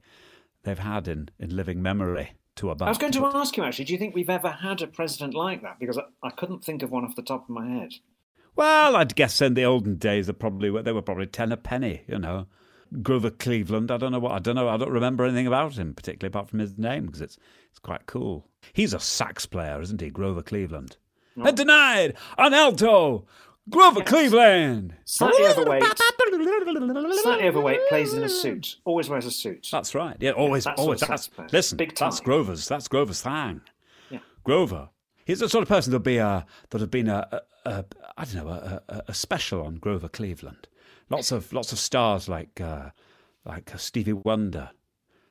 they've 0.63 0.79
had 0.79 1.07
in, 1.07 1.29
in 1.39 1.55
living 1.55 1.81
memory 1.81 2.31
to 2.57 2.65
Obama. 2.67 2.87
I 2.87 2.89
was 2.89 2.97
going 2.97 3.13
to 3.13 3.25
ask 3.25 3.55
you 3.55 3.63
actually. 3.63 3.85
Do 3.85 3.93
you 3.93 3.99
think 3.99 4.13
we've 4.15 4.29
ever 4.29 4.49
had 4.49 4.81
a 4.81 4.87
president 4.87 5.33
like 5.33 5.61
that? 5.61 5.79
Because 5.79 5.97
I, 5.97 6.03
I 6.27 6.29
couldn't 6.31 6.65
think 6.65 6.83
of 6.83 6.91
one 6.91 7.05
off 7.05 7.15
the 7.15 7.21
top 7.21 7.43
of 7.43 7.49
my 7.49 7.67
head. 7.69 7.93
Well, 8.59 8.97
I'd 8.97 9.15
guess 9.15 9.41
in 9.41 9.53
the 9.53 9.63
olden 9.63 9.95
days 9.95 10.27
they 10.27 10.33
probably 10.33 10.69
were, 10.69 10.81
they 10.83 10.91
were 10.91 11.01
probably 11.01 11.27
ten 11.27 11.53
a 11.53 11.57
penny, 11.57 12.01
you 12.07 12.19
know. 12.19 12.47
Grover 13.01 13.29
Cleveland, 13.29 13.89
I 13.89 13.95
don't 13.95 14.11
know 14.11 14.19
what 14.19 14.33
I 14.33 14.39
don't 14.39 14.55
know. 14.55 14.67
I 14.67 14.75
don't 14.75 14.91
remember 14.91 15.23
anything 15.23 15.47
about 15.47 15.77
him 15.77 15.93
particularly 15.93 16.29
apart 16.29 16.49
from 16.49 16.59
his 16.59 16.77
name 16.77 17.05
because 17.05 17.21
it's 17.21 17.37
it's 17.69 17.79
quite 17.79 18.05
cool. 18.05 18.49
He's 18.73 18.93
a 18.93 18.99
sax 18.99 19.45
player, 19.45 19.79
isn't 19.79 20.01
he, 20.01 20.09
Grover 20.09 20.41
Cleveland? 20.41 20.97
And 21.37 21.55
denied 21.55 22.15
an 22.37 22.53
alto, 22.53 23.25
Grover 23.69 24.01
Cleveland. 24.01 24.93
Slightly 25.05 25.45
overweight. 25.45 25.83
Slightly 27.21 27.47
overweight. 27.47 27.79
Plays 27.87 28.13
in 28.13 28.23
a 28.23 28.29
suit. 28.29 28.75
Always 28.83 29.07
wears 29.07 29.25
a 29.25 29.31
suit. 29.31 29.69
That's 29.71 29.95
right. 29.95 30.17
Yeah, 30.19 30.31
always, 30.31 30.65
that's 30.65 30.81
always. 30.81 30.99
That's, 30.99 31.29
listen, 31.53 31.77
Big 31.77 31.95
that's. 31.95 32.19
Grover's. 32.19 32.67
That's 32.67 32.89
Grover's 32.89 33.21
thing. 33.21 33.61
Yeah. 34.09 34.19
Grover. 34.43 34.89
He's 35.23 35.39
the 35.39 35.47
sort 35.47 35.61
of 35.61 35.69
person 35.69 35.91
that'd 35.91 36.03
be 36.03 36.19
uh, 36.19 36.39
a 36.39 36.45
that 36.71 36.81
have 36.81 36.91
been 36.91 37.07
a, 37.07 37.25
a, 37.31 37.41
a 37.69 37.85
I 38.17 38.25
don't 38.25 38.35
know 38.35 38.49
a, 38.49 38.81
a, 38.89 39.03
a 39.09 39.13
special 39.13 39.61
on 39.63 39.75
Grover 39.75 40.09
Cleveland. 40.09 40.67
Lots 41.09 41.31
of 41.31 41.53
lots 41.53 41.71
of 41.71 41.79
stars 41.79 42.27
like 42.27 42.59
uh, 42.59 42.89
like 43.45 43.71
Stevie 43.77 44.13
Wonder 44.13 44.71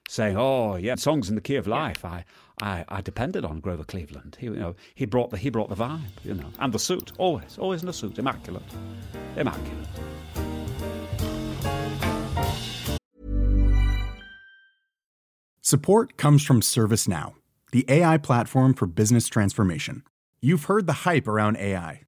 saying, 0.08 0.36
"Oh 0.36 0.76
yeah, 0.76 0.94
songs 0.94 1.28
in 1.28 1.34
the 1.34 1.40
key 1.40 1.56
of 1.56 1.66
life." 1.66 2.04
I, 2.04 2.24
I 2.62 2.84
I 2.88 3.00
depended 3.00 3.44
on 3.44 3.60
Grover 3.60 3.84
Cleveland. 3.84 4.36
He 4.40 4.46
you 4.46 4.56
know 4.56 4.74
he 4.94 5.04
brought 5.04 5.30
the 5.30 5.36
he 5.36 5.50
brought 5.50 5.68
the 5.68 5.76
vibe, 5.76 6.24
you 6.24 6.34
know, 6.34 6.50
and 6.58 6.72
the 6.72 6.78
suit 6.78 7.12
always 7.18 7.58
always 7.58 7.82
in 7.82 7.88
a 7.88 7.92
suit, 7.92 8.18
immaculate, 8.18 8.62
immaculate. 9.36 9.88
Support 15.60 16.16
comes 16.16 16.42
from 16.42 16.62
ServiceNow, 16.62 17.34
the 17.72 17.84
AI 17.90 18.16
platform 18.16 18.72
for 18.72 18.86
business 18.86 19.28
transformation. 19.28 20.02
You've 20.40 20.64
heard 20.64 20.86
the 20.86 21.04
hype 21.04 21.28
around 21.28 21.58
AI. 21.58 22.07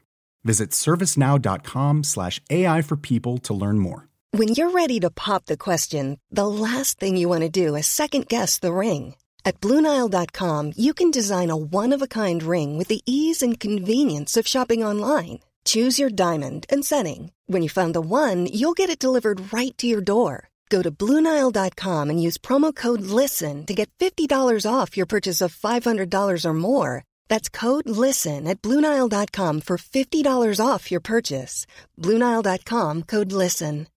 Visit 0.43 0.71
servicenow.com 0.71 2.03
slash 2.03 2.39
AI 2.49 2.81
for 2.81 2.95
people 2.95 3.37
to 3.39 3.53
learn 3.53 3.79
more. 3.79 4.07
When 4.31 4.49
you're 4.49 4.71
ready 4.71 4.99
to 5.01 5.09
pop 5.09 5.45
the 5.45 5.57
question, 5.57 6.17
the 6.31 6.47
last 6.47 6.99
thing 6.99 7.17
you 7.17 7.27
want 7.27 7.41
to 7.41 7.49
do 7.49 7.75
is 7.75 7.87
second 7.87 8.29
guess 8.29 8.59
the 8.59 8.71
ring. 8.73 9.15
At 9.43 9.59
Bluenile.com, 9.59 10.73
you 10.77 10.93
can 10.93 11.11
design 11.11 11.49
a 11.49 11.57
one 11.57 11.91
of 11.91 12.01
a 12.01 12.07
kind 12.07 12.41
ring 12.41 12.77
with 12.77 12.87
the 12.87 13.01
ease 13.05 13.41
and 13.41 13.59
convenience 13.59 14.37
of 14.37 14.47
shopping 14.47 14.83
online. 14.85 15.39
Choose 15.65 15.99
your 15.99 16.09
diamond 16.09 16.65
and 16.69 16.85
setting. 16.85 17.31
When 17.47 17.61
you 17.61 17.69
find 17.69 17.93
the 17.93 18.01
one, 18.01 18.45
you'll 18.45 18.73
get 18.73 18.89
it 18.89 19.03
delivered 19.03 19.53
right 19.53 19.77
to 19.77 19.85
your 19.85 20.01
door. 20.01 20.47
Go 20.69 20.81
to 20.81 20.89
Bluenile.com 20.89 22.09
and 22.09 22.23
use 22.23 22.37
promo 22.37 22.73
code 22.73 23.01
LISTEN 23.01 23.65
to 23.65 23.73
get 23.73 23.91
$50 23.99 24.65
off 24.65 24.95
your 24.95 25.05
purchase 25.05 25.41
of 25.41 25.53
$500 25.53 26.45
or 26.45 26.53
more. 26.53 27.03
That's 27.31 27.47
code 27.47 27.87
LISTEN 27.87 28.45
at 28.45 28.61
Bluenile.com 28.61 29.61
for 29.61 29.77
$50 29.77 30.59
off 30.59 30.91
your 30.91 30.99
purchase. 30.99 31.65
Bluenile.com 31.97 33.03
code 33.03 33.31
LISTEN. 33.31 33.87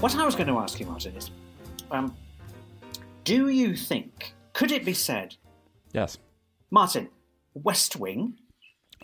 What 0.00 0.14
I 0.14 0.26
was 0.26 0.34
going 0.34 0.48
to 0.48 0.58
ask 0.58 0.78
you, 0.78 0.84
Martin, 0.84 1.16
is 1.16 1.30
um, 1.90 2.14
do 3.24 3.48
you 3.48 3.74
think, 3.76 4.34
could 4.52 4.72
it 4.72 4.84
be 4.84 4.92
said, 4.92 5.36
Yes. 5.94 6.18
Martin, 6.70 7.08
West 7.54 7.96
Wing, 7.96 8.34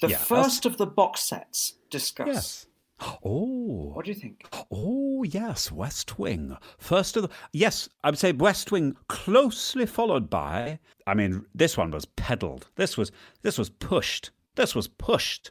the 0.02 0.08
Yes. 0.08 0.22
first 0.26 0.66
of 0.66 0.76
the 0.76 0.86
box 0.86 1.20
sets 1.22 1.76
discussed? 1.88 2.28
Yes. 2.28 2.66
Oh. 3.00 3.90
What 3.92 4.04
do 4.04 4.10
you 4.10 4.16
think? 4.16 4.46
Oh, 4.70 5.22
yes, 5.22 5.70
West 5.70 6.18
Wing. 6.18 6.56
First 6.78 7.16
of 7.16 7.24
the. 7.24 7.28
Yes, 7.52 7.88
I 8.02 8.10
would 8.10 8.18
say 8.18 8.32
West 8.32 8.72
Wing 8.72 8.96
closely 9.08 9.86
followed 9.86 10.30
by. 10.30 10.78
I 11.06 11.14
mean, 11.14 11.44
this 11.54 11.76
one 11.76 11.90
was 11.90 12.04
peddled. 12.04 12.68
This 12.76 12.96
was 12.96 13.12
this 13.42 13.58
was 13.58 13.70
pushed. 13.70 14.30
This 14.54 14.74
was 14.74 14.88
pushed. 14.88 15.50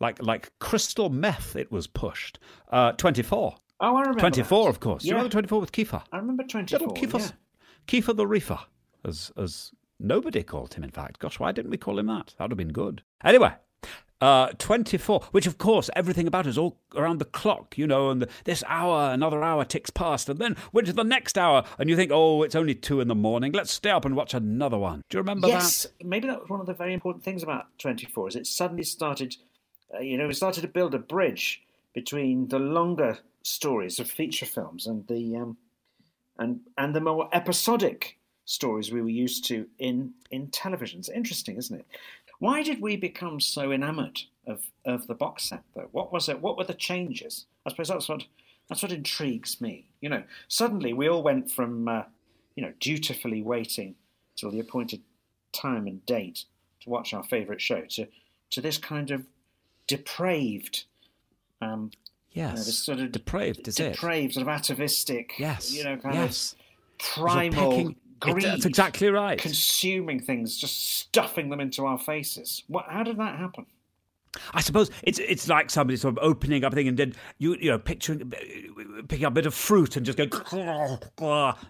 Like 0.00 0.22
like 0.22 0.52
crystal 0.60 1.10
meth, 1.10 1.56
it 1.56 1.70
was 1.70 1.86
pushed. 1.86 2.38
Uh, 2.70 2.92
24. 2.92 3.56
Oh, 3.80 3.96
I 3.96 4.00
remember. 4.00 4.20
24, 4.20 4.64
that. 4.64 4.70
of 4.70 4.80
course. 4.80 5.04
You 5.04 5.12
remember 5.12 5.32
24 5.32 5.60
with 5.60 5.72
Kiefer? 5.72 6.02
I 6.12 6.16
remember 6.18 6.44
24. 6.44 6.78
Little 6.78 6.94
Kiefer, 6.94 7.20
yeah. 7.20 7.30
Kiefer 7.86 8.16
the 8.16 8.26
Reefer, 8.26 8.58
as, 9.04 9.32
as 9.36 9.72
nobody 9.98 10.42
called 10.42 10.74
him, 10.74 10.84
in 10.84 10.90
fact. 10.90 11.18
Gosh, 11.18 11.38
why 11.38 11.52
didn't 11.52 11.70
we 11.70 11.76
call 11.76 11.98
him 11.98 12.06
that? 12.06 12.34
That 12.38 12.44
would 12.44 12.52
have 12.52 12.58
been 12.58 12.72
good. 12.72 13.02
Anyway, 13.24 13.52
uh, 14.24 14.52
24, 14.56 15.20
which 15.32 15.46
of 15.46 15.58
course 15.58 15.90
everything 15.94 16.26
about 16.26 16.46
is 16.46 16.56
all 16.56 16.78
around 16.96 17.18
the 17.18 17.26
clock, 17.26 17.76
you 17.76 17.86
know, 17.86 18.08
and 18.08 18.22
the, 18.22 18.28
this 18.44 18.64
hour, 18.66 19.12
another 19.12 19.42
hour 19.42 19.66
ticks 19.66 19.90
past, 19.90 20.30
and 20.30 20.38
then 20.38 20.56
we're 20.72 20.80
to 20.80 20.94
the 20.94 21.04
next 21.04 21.36
hour, 21.36 21.62
and 21.78 21.90
you 21.90 21.96
think, 21.96 22.10
oh, 22.10 22.42
it's 22.42 22.54
only 22.54 22.74
two 22.74 23.00
in 23.00 23.08
the 23.08 23.14
morning. 23.14 23.52
Let's 23.52 23.70
stay 23.70 23.90
up 23.90 24.06
and 24.06 24.16
watch 24.16 24.32
another 24.32 24.78
one. 24.78 25.02
Do 25.10 25.18
you 25.18 25.20
remember 25.20 25.48
yes, 25.48 25.82
that? 25.82 26.06
maybe 26.06 26.26
that 26.28 26.40
was 26.40 26.48
one 26.48 26.60
of 26.60 26.66
the 26.66 26.72
very 26.72 26.94
important 26.94 27.22
things 27.22 27.42
about 27.42 27.66
24 27.78 28.28
is 28.28 28.36
it 28.36 28.46
suddenly 28.46 28.82
started, 28.82 29.36
uh, 29.94 29.98
you 29.98 30.16
know, 30.16 30.30
it 30.30 30.34
started 30.34 30.62
to 30.62 30.68
build 30.68 30.94
a 30.94 30.98
bridge 30.98 31.62
between 31.92 32.48
the 32.48 32.58
longer 32.58 33.18
stories 33.42 33.98
of 33.98 34.10
feature 34.10 34.46
films 34.46 34.86
and 34.86 35.06
the 35.06 35.36
um, 35.36 35.58
and 36.38 36.60
and 36.78 36.94
the 36.94 37.00
more 37.00 37.28
episodic 37.34 38.16
stories 38.46 38.90
we 38.90 39.00
were 39.02 39.08
used 39.08 39.44
to 39.46 39.66
in 39.78 40.14
in 40.30 40.48
television. 40.48 41.00
It's 41.00 41.08
interesting, 41.08 41.56
isn't 41.56 41.80
it? 41.80 41.86
Why 42.44 42.62
did 42.62 42.82
we 42.82 42.96
become 42.96 43.40
so 43.40 43.72
enamoured 43.72 44.20
of 44.46 44.66
of 44.84 45.06
the 45.06 45.14
box 45.14 45.44
set 45.44 45.62
though? 45.74 45.88
What 45.92 46.12
was 46.12 46.28
it? 46.28 46.42
What 46.42 46.58
were 46.58 46.64
the 46.64 46.74
changes? 46.74 47.46
I 47.64 47.70
suppose 47.70 47.88
that's 47.88 48.06
what 48.06 48.24
that's 48.68 48.82
what 48.82 48.92
intrigues 48.92 49.62
me. 49.62 49.88
You 50.02 50.10
know, 50.10 50.24
suddenly 50.46 50.92
we 50.92 51.08
all 51.08 51.22
went 51.22 51.50
from 51.50 51.88
uh, 51.88 52.02
you 52.54 52.62
know 52.62 52.74
dutifully 52.80 53.40
waiting 53.40 53.94
till 54.36 54.50
the 54.50 54.60
appointed 54.60 55.00
time 55.52 55.86
and 55.86 56.04
date 56.04 56.44
to 56.82 56.90
watch 56.90 57.14
our 57.14 57.24
favourite 57.24 57.62
show 57.62 57.80
to 57.96 58.08
to 58.50 58.60
this 58.60 58.76
kind 58.76 59.10
of 59.10 59.24
depraved 59.86 60.84
um, 61.62 61.92
Yes. 62.32 62.50
you 62.50 62.56
know, 62.56 62.64
this 62.64 62.78
sort 62.78 62.98
of 62.98 63.12
depraved, 63.12 63.68
is 63.68 63.80
it? 63.80 63.92
depraved, 63.92 64.34
sort 64.34 64.42
of 64.42 64.48
atavistic, 64.48 65.38
Yes. 65.38 65.72
you 65.72 65.84
know, 65.84 65.96
kind 65.96 66.16
yes. 66.16 66.52
of 66.52 66.58
primal 66.98 67.94
pecking- 68.20 68.38
it- 68.38 68.42
that's 68.42 68.66
exactly 68.66 69.08
right. 69.08 69.38
Consuming 69.38 70.20
things, 70.20 70.56
just 70.58 70.98
stuffing 70.98 71.48
them 71.50 71.60
into 71.60 71.84
our 71.86 71.98
faces. 71.98 72.62
What? 72.68 72.86
How 72.88 73.02
did 73.02 73.18
that 73.18 73.38
happen? 73.38 73.66
I 74.52 74.62
suppose 74.62 74.90
it's 75.04 75.20
it's 75.20 75.48
like 75.48 75.70
somebody 75.70 75.96
sort 75.96 76.18
of 76.18 76.24
opening 76.24 76.64
up 76.64 76.72
a 76.72 76.74
thing 76.74 76.88
and 76.88 76.98
then 76.98 77.14
you 77.38 77.56
you 77.60 77.70
know 77.70 77.78
picturing 77.78 78.32
picking 79.06 79.24
up 79.26 79.32
a 79.32 79.34
bit 79.34 79.46
of 79.46 79.54
fruit 79.54 79.96
and 79.96 80.04
just 80.04 80.18
going 80.18 80.28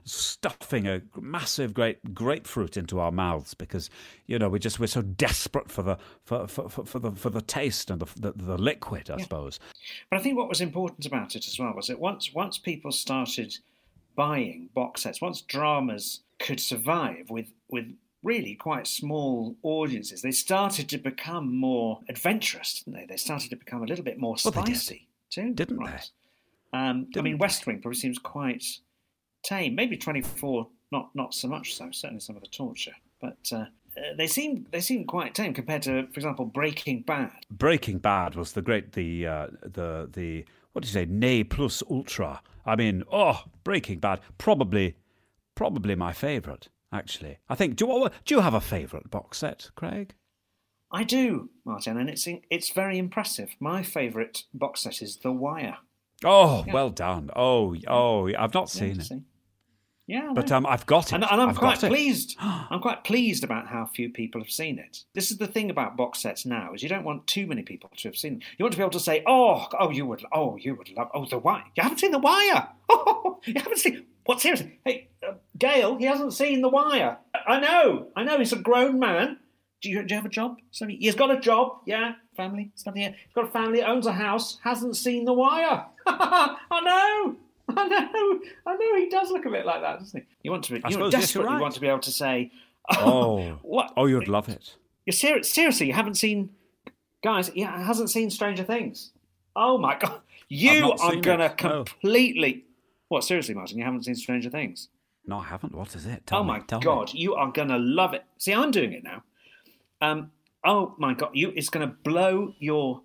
stuffing 0.04 0.86
a 0.86 1.02
massive 1.20 1.74
great 1.74 2.14
grapefruit 2.14 2.76
into 2.76 3.00
our 3.00 3.12
mouths 3.12 3.54
because 3.54 3.90
you 4.26 4.38
know 4.38 4.48
we 4.48 4.58
just 4.58 4.80
we're 4.80 4.86
so 4.86 5.02
desperate 5.02 5.70
for 5.70 5.82
the 5.82 5.98
for 6.22 6.46
for, 6.48 6.68
for, 6.68 6.84
for 6.86 6.98
the 6.98 7.12
for 7.12 7.30
the 7.30 7.42
taste 7.42 7.90
and 7.90 8.00
the 8.00 8.06
the, 8.20 8.32
the 8.32 8.56
liquid 8.58 9.10
I 9.10 9.18
suppose. 9.20 9.58
But 10.10 10.20
I 10.20 10.22
think 10.22 10.36
what 10.38 10.48
was 10.48 10.60
important 10.62 11.04
about 11.06 11.36
it 11.36 11.46
as 11.46 11.58
well 11.58 11.74
was 11.74 11.88
that 11.88 12.00
once 12.00 12.32
once 12.32 12.58
people 12.58 12.92
started 12.92 13.58
buying 14.16 14.68
box 14.74 15.02
sets, 15.02 15.20
once 15.20 15.42
dramas 15.42 16.20
could 16.38 16.60
survive 16.60 17.30
with 17.30 17.48
with 17.68 17.86
really 18.22 18.54
quite 18.54 18.86
small 18.86 19.54
audiences, 19.62 20.22
they 20.22 20.30
started 20.30 20.88
to 20.88 20.98
become 20.98 21.54
more 21.54 22.00
adventurous, 22.08 22.82
didn't 22.82 22.98
they? 22.98 23.06
They 23.06 23.16
started 23.18 23.50
to 23.50 23.56
become 23.56 23.82
a 23.82 23.86
little 23.86 24.04
bit 24.04 24.18
more 24.18 24.36
Well, 24.44 24.52
they 24.52 24.62
did. 24.62 24.76
spicy 24.76 25.08
too, 25.30 25.52
Didn't 25.52 25.84
they? 25.84 25.98
Um, 26.72 27.06
I 27.08 27.12
Didn't 27.12 27.24
mean. 27.24 27.38
West 27.38 27.66
Wing 27.66 27.80
probably 27.80 27.98
seems 27.98 28.18
quite 28.18 28.64
tame. 29.42 29.74
Maybe 29.74 29.96
twenty 29.96 30.22
four, 30.22 30.68
not 30.90 31.10
not 31.14 31.34
so 31.34 31.48
much 31.48 31.74
so. 31.74 31.90
Certainly 31.90 32.20
some 32.20 32.36
of 32.36 32.42
the 32.42 32.48
torture, 32.48 32.94
but. 33.20 33.38
Uh, 33.52 33.66
uh, 33.96 34.00
they 34.18 34.26
seem 34.26 34.66
they 34.72 34.80
seem 34.80 35.04
quite 35.04 35.36
tame 35.36 35.54
compared 35.54 35.80
to, 35.82 36.08
for 36.08 36.14
example, 36.14 36.44
Breaking 36.44 37.02
Bad. 37.02 37.30
Breaking 37.48 37.98
Bad 37.98 38.34
was 38.34 38.50
the 38.50 38.60
great 38.60 38.90
the 38.90 39.24
uh, 39.24 39.46
the 39.62 40.10
the 40.12 40.44
what 40.72 40.82
do 40.82 40.88
you 40.88 40.92
say 40.92 41.06
ne 41.08 41.44
plus 41.44 41.80
ultra. 41.88 42.42
I 42.66 42.74
mean, 42.74 43.04
oh, 43.12 43.44
Breaking 43.62 44.00
Bad 44.00 44.18
probably 44.36 44.96
probably 45.54 45.94
my 45.94 46.12
favourite 46.12 46.68
actually. 46.92 47.38
I 47.48 47.54
think 47.54 47.76
do 47.76 47.86
you, 47.86 48.10
do 48.24 48.34
you 48.36 48.40
have 48.40 48.54
a 48.54 48.60
favourite 48.60 49.10
box 49.10 49.38
set, 49.38 49.70
Craig? 49.74 50.14
I 50.92 51.02
do, 51.02 51.50
Martin, 51.64 51.96
and 51.98 52.08
it's 52.08 52.28
it's 52.50 52.70
very 52.70 52.98
impressive. 52.98 53.50
My 53.58 53.82
favourite 53.82 54.44
box 54.54 54.82
set 54.82 55.02
is 55.02 55.16
The 55.16 55.32
Wire. 55.32 55.78
Oh, 56.24 56.62
Yeah. 56.66 56.72
well 56.72 56.90
done. 56.90 57.30
Oh, 57.34 57.74
oh, 57.88 58.28
I've 58.38 58.54
not 58.54 58.72
Yeah, 58.74 58.80
seen 58.80 59.00
it, 59.00 59.04
see? 59.04 59.22
Yeah, 60.06 60.32
but 60.34 60.52
um, 60.52 60.66
I've 60.66 60.84
got 60.86 61.06
it. 61.06 61.14
and, 61.14 61.24
and 61.24 61.40
I'm 61.40 61.48
I've 61.48 61.58
quite 61.58 61.78
pleased. 61.78 62.36
I'm 62.40 62.80
quite 62.80 63.04
pleased 63.04 63.42
about 63.42 63.66
how 63.68 63.86
few 63.86 64.10
people 64.10 64.40
have 64.42 64.50
seen 64.50 64.78
it. 64.78 65.04
This 65.14 65.30
is 65.30 65.38
the 65.38 65.46
thing 65.46 65.70
about 65.70 65.96
box 65.96 66.20
sets 66.20 66.44
now: 66.46 66.74
is 66.74 66.82
you 66.82 66.88
don't 66.90 67.04
want 67.04 67.26
too 67.26 67.46
many 67.46 67.62
people 67.62 67.90
to 67.96 68.08
have 68.08 68.16
seen. 68.16 68.34
Them. 68.34 68.42
You 68.58 68.64
want 68.64 68.72
to 68.74 68.78
be 68.78 68.82
able 68.82 68.90
to 68.90 69.00
say, 69.00 69.24
"Oh, 69.26 69.66
oh, 69.80 69.90
you 69.90 70.06
would, 70.06 70.22
oh, 70.32 70.56
you 70.56 70.74
would 70.76 70.90
love, 70.90 71.08
oh, 71.14 71.24
The 71.24 71.38
Wire. 71.38 71.64
You 71.74 71.82
haven't 71.82 71.98
seen 71.98 72.12
The 72.12 72.18
Wire. 72.18 72.68
Oh, 72.90 73.40
you 73.46 73.54
haven't 73.56 73.78
seen. 73.78 74.04
What 74.24 74.40
seriously? 74.40 74.78
Hey, 74.84 75.08
uh, 75.26 75.34
Gail, 75.58 75.96
he 75.98 76.04
hasn't 76.06 76.32
seen 76.32 76.62
The 76.62 76.68
Wire. 76.68 77.18
I 77.46 77.60
know, 77.60 78.08
I 78.16 78.24
know. 78.24 78.38
He's 78.38 78.52
a 78.52 78.56
grown 78.56 78.98
man. 78.98 79.38
Do 79.82 79.90
you, 79.90 80.02
do 80.02 80.14
you 80.14 80.16
have 80.16 80.24
a 80.26 80.30
job? 80.30 80.58
Something? 80.70 80.96
He's 80.98 81.14
got 81.14 81.30
a 81.30 81.38
job. 81.38 81.80
Yeah, 81.86 82.14
family. 82.36 82.70
Something. 82.74 83.02
He's 83.02 83.34
got 83.34 83.44
a 83.44 83.50
family. 83.50 83.82
Owns 83.82 84.06
a 84.06 84.12
house. 84.12 84.58
Hasn't 84.64 84.96
seen 84.96 85.26
The 85.26 85.32
Wire. 85.34 85.84
I 86.06 86.56
know. 86.82 87.36
I 87.76 87.86
know. 87.88 88.40
I 88.66 88.76
know. 88.76 88.96
He 88.96 89.08
does 89.10 89.30
look 89.30 89.44
a 89.46 89.50
bit 89.50 89.66
like 89.66 89.82
that, 89.82 89.98
doesn't 89.98 90.20
he? 90.20 90.26
You 90.42 90.50
want 90.50 90.64
to 90.64 90.72
be. 90.74 90.80
I 90.84 90.88
You 90.88 91.10
desperately 91.10 91.52
right. 91.52 91.60
want 91.60 91.74
to 91.74 91.80
be 91.80 91.88
able 91.88 91.98
to 92.00 92.10
say, 92.12 92.50
Oh, 92.98 93.58
what? 93.62 93.92
oh, 93.96 94.06
you'd 94.06 94.28
love 94.28 94.48
it. 94.48 94.74
You're 95.06 95.12
ser- 95.12 95.42
seriously. 95.42 95.86
You 95.86 95.92
haven't 95.92 96.14
seen, 96.16 96.50
guys. 97.22 97.50
Yeah, 97.54 97.82
hasn't 97.82 98.10
seen 98.10 98.30
Stranger 98.30 98.64
Things. 98.64 99.10
Oh 99.56 99.76
my 99.78 99.96
god! 99.98 100.20
You 100.48 100.92
are 100.92 101.16
gonna 101.16 101.50
completely. 101.50 102.52
no. 102.54 102.60
What? 103.14 103.22
Seriously, 103.22 103.54
Martin? 103.54 103.78
You 103.78 103.84
haven't 103.84 104.06
seen 104.06 104.16
Stranger 104.16 104.50
Things? 104.50 104.88
No, 105.24 105.38
I 105.38 105.44
haven't. 105.44 105.72
What 105.72 105.94
is 105.94 106.04
it? 106.04 106.26
Tell 106.26 106.40
oh 106.40 106.42
me, 106.42 106.48
my 106.48 106.58
tell 106.58 106.80
me. 106.80 106.84
god! 106.84 107.14
You 107.14 107.36
are 107.36 107.52
gonna 107.52 107.78
love 107.78 108.12
it. 108.12 108.24
See, 108.38 108.52
I'm 108.52 108.72
doing 108.72 108.92
it 108.92 109.04
now. 109.04 109.22
Um. 110.00 110.32
Oh 110.64 110.96
my 110.98 111.14
god! 111.14 111.30
You. 111.32 111.52
It's 111.54 111.68
gonna 111.68 111.86
blow 111.86 112.56
your. 112.58 113.02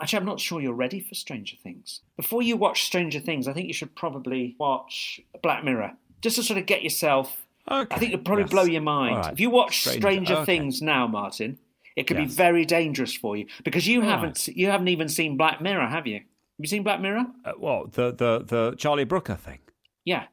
Actually, 0.00 0.20
I'm 0.20 0.24
not 0.24 0.40
sure 0.40 0.62
you're 0.62 0.72
ready 0.72 0.98
for 0.98 1.14
Stranger 1.14 1.58
Things. 1.62 2.00
Before 2.16 2.40
you 2.40 2.56
watch 2.56 2.84
Stranger 2.84 3.20
Things, 3.20 3.46
I 3.46 3.52
think 3.52 3.68
you 3.68 3.74
should 3.74 3.94
probably 3.94 4.56
watch 4.58 5.20
Black 5.42 5.62
Mirror, 5.62 5.92
just 6.22 6.36
to 6.36 6.42
sort 6.42 6.58
of 6.58 6.64
get 6.64 6.82
yourself. 6.82 7.44
Okay. 7.70 7.94
I 7.94 7.98
think 7.98 8.14
it'll 8.14 8.24
probably 8.24 8.44
yes. 8.44 8.52
blow 8.52 8.62
your 8.62 8.80
mind. 8.80 9.16
Right. 9.16 9.32
If 9.34 9.40
you 9.40 9.50
watch 9.50 9.80
Stranger- 9.80 10.00
Stranger, 10.00 10.34
okay. 10.36 10.44
Things 10.46 10.80
now, 10.80 11.06
Martin, 11.06 11.58
it 11.96 12.06
could 12.06 12.16
be 12.16 12.24
very 12.24 12.64
dangerous 12.64 13.14
for 13.14 13.36
you 13.36 13.44
because 13.62 13.86
you 13.86 14.00
All 14.00 14.08
haven't 14.08 14.48
you 14.48 14.70
haven't 14.70 14.88
even 14.88 15.10
seen 15.10 15.36
Black 15.36 15.60
Mirror, 15.60 15.86
have 15.86 16.06
you? 16.06 16.22
Have 16.60 16.64
you 16.64 16.68
seen 16.68 16.82
Black 16.82 17.00
Mirror? 17.00 17.24
Uh, 17.42 17.52
what 17.56 17.92
the 17.94 18.12
the 18.12 18.44
the 18.46 18.74
Charlie 18.76 19.04
Brooker 19.04 19.34
thing? 19.34 19.60
Yeah. 20.04 20.26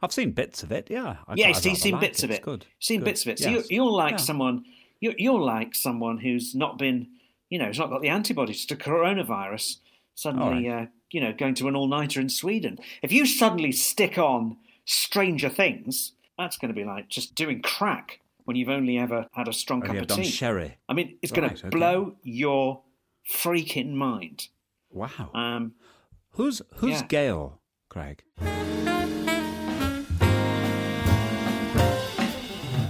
I've 0.00 0.12
seen 0.12 0.30
bits 0.30 0.62
of 0.62 0.70
it. 0.70 0.86
Yeah. 0.88 1.16
I, 1.26 1.34
yeah, 1.34 1.48
you've 1.48 1.56
seen 1.76 1.94
like 1.94 2.00
bits 2.00 2.22
of 2.22 2.30
It's 2.30 2.38
it. 2.38 2.42
Good. 2.44 2.66
Seen 2.78 3.00
Good. 3.00 3.04
bits 3.06 3.22
of 3.26 3.32
it. 3.32 3.40
So 3.40 3.50
Yes. 3.50 3.68
you, 3.68 3.82
you're 3.82 3.90
like 3.90 4.12
Yeah. 4.12 4.16
someone. 4.18 4.64
You're, 5.00 5.14
you're 5.18 5.40
like 5.40 5.74
someone 5.74 6.18
who's 6.18 6.54
not 6.54 6.78
been, 6.78 7.08
you 7.50 7.58
know, 7.58 7.64
who's 7.66 7.78
not 7.80 7.90
got 7.90 8.02
the 8.02 8.08
antibodies 8.08 8.64
to 8.66 8.76
coronavirus. 8.76 9.78
Suddenly, 10.14 10.68
uh, 10.68 10.86
you 11.10 11.20
know, 11.20 11.32
going 11.32 11.54
to 11.56 11.66
an 11.66 11.74
all-nighter 11.74 12.20
in 12.20 12.28
Sweden. 12.28 12.78
If 13.02 13.10
you 13.10 13.26
suddenly 13.26 13.72
stick 13.72 14.16
on 14.16 14.58
Stranger 14.84 15.48
Things, 15.48 16.12
that's 16.38 16.56
going 16.56 16.68
to 16.72 16.74
be 16.80 16.84
like 16.84 17.08
just 17.08 17.34
doing 17.34 17.62
crack 17.62 18.20
when 18.44 18.56
you've 18.56 18.68
only 18.68 18.96
ever 18.96 19.26
had 19.32 19.48
a 19.48 19.52
strong 19.52 19.82
Only 19.82 19.94
cup 19.96 20.02
of 20.02 20.06
done 20.08 20.18
tea. 20.18 20.30
sherry. 20.30 20.76
I 20.88 20.92
mean, 20.94 21.18
it's 21.20 21.32
going 21.32 21.48
Right, 21.48 21.56
to 21.56 21.66
okay. 21.66 21.76
blow 21.76 22.14
your 22.22 22.82
freaking 23.28 23.94
mind. 23.94 24.46
Wow. 24.90 25.30
Um, 25.34 25.74
who's 26.32 26.62
who's 26.76 27.00
yeah. 27.00 27.06
Gail, 27.06 27.60
Craig? 27.88 28.22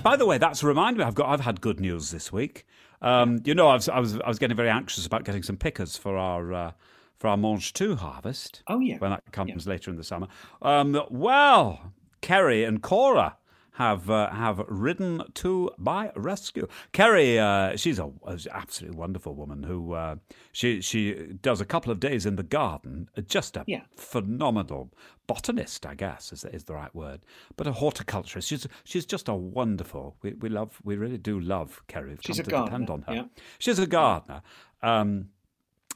By 0.03 0.17
the 0.17 0.27
way, 0.27 0.39
that's 0.39 0.63
a 0.63 0.67
reminder. 0.67 1.03
I've 1.05 1.15
got 1.15 1.29
I've 1.29 1.41
had 1.41 1.61
good 1.61 1.81
news 1.81 2.11
this 2.11 2.33
week. 2.33 2.65
Um, 3.03 3.41
you 3.45 3.55
know, 3.55 3.69
I 3.69 3.75
was, 3.75 3.89
I 3.89 3.99
was 3.99 4.19
I 4.21 4.29
was 4.29 4.39
getting 4.39 4.57
very 4.57 4.71
anxious 4.71 5.07
about 5.07 5.25
getting 5.25 5.43
some 5.43 5.57
pickers 5.57 5.97
for 5.97 6.17
our. 6.17 6.53
Uh, 6.53 6.73
for 7.19 7.27
our 7.27 7.37
mange 7.37 7.73
tout 7.73 7.99
harvest. 7.99 8.63
Oh, 8.69 8.79
yeah. 8.79 8.99
When 8.99 9.11
that 9.11 9.33
comes 9.33 9.67
yeah. 9.67 9.73
later 9.73 9.91
in 9.91 9.97
the 9.97 10.05
summer. 10.05 10.29
Um, 10.63 11.03
well, 11.11 11.93
Kerry 12.21 12.63
and 12.63 12.81
Cora 12.81 13.38
have 13.79 14.11
uh, 14.11 14.31
have 14.31 14.59
ridden 14.69 15.23
to 15.35 15.71
my 15.79 16.11
rescue. 16.17 16.67
Kerry, 16.93 17.39
uh, 17.39 17.77
she's 17.77 17.99
a, 17.99 18.11
an 18.27 18.39
absolutely 18.53 18.99
wonderful 18.99 19.35
woman 19.35 19.63
who 19.63 19.93
uh, 19.95 20.17
she 20.53 20.81
she 20.81 21.15
does 21.41 21.61
a 21.61 21.65
couple 21.65 21.93
of 21.93 22.01
days 22.01 22.27
in 22.27 22.37
the 22.37 22.43
garden. 22.43 23.09
Just 23.27 23.57
a 23.57 23.63
Yeah. 23.67 23.83
phenomenal 23.97 24.91
botanist, 25.29 25.87
I 25.87 25.95
guess 25.95 26.33
is 26.33 26.45
is 26.45 26.65
the 26.65 26.75
right 26.75 26.95
word, 26.95 27.21
but 27.57 27.67
a 27.67 27.73
horticulturist. 27.73 28.49
She's 28.49 28.67
she's 28.85 29.07
just 29.07 29.29
a 29.29 29.35
wonderful. 29.35 30.17
We 30.23 30.33
we 30.35 30.49
love 30.49 30.81
we 30.83 30.97
really 30.97 31.19
do 31.19 31.39
love 31.39 31.83
Kerry. 31.87 32.11
We've 32.11 32.19
She's 32.23 32.37
come 32.37 32.41
a 32.41 32.51
to 32.51 32.65
depend 32.65 32.91
on 32.91 33.01
gardener, 33.03 33.23
her. 33.23 33.29
yeah. 33.35 33.43
She's 33.59 33.79
a 33.79 33.87
gardener. 33.87 34.43
Um, 34.83 35.29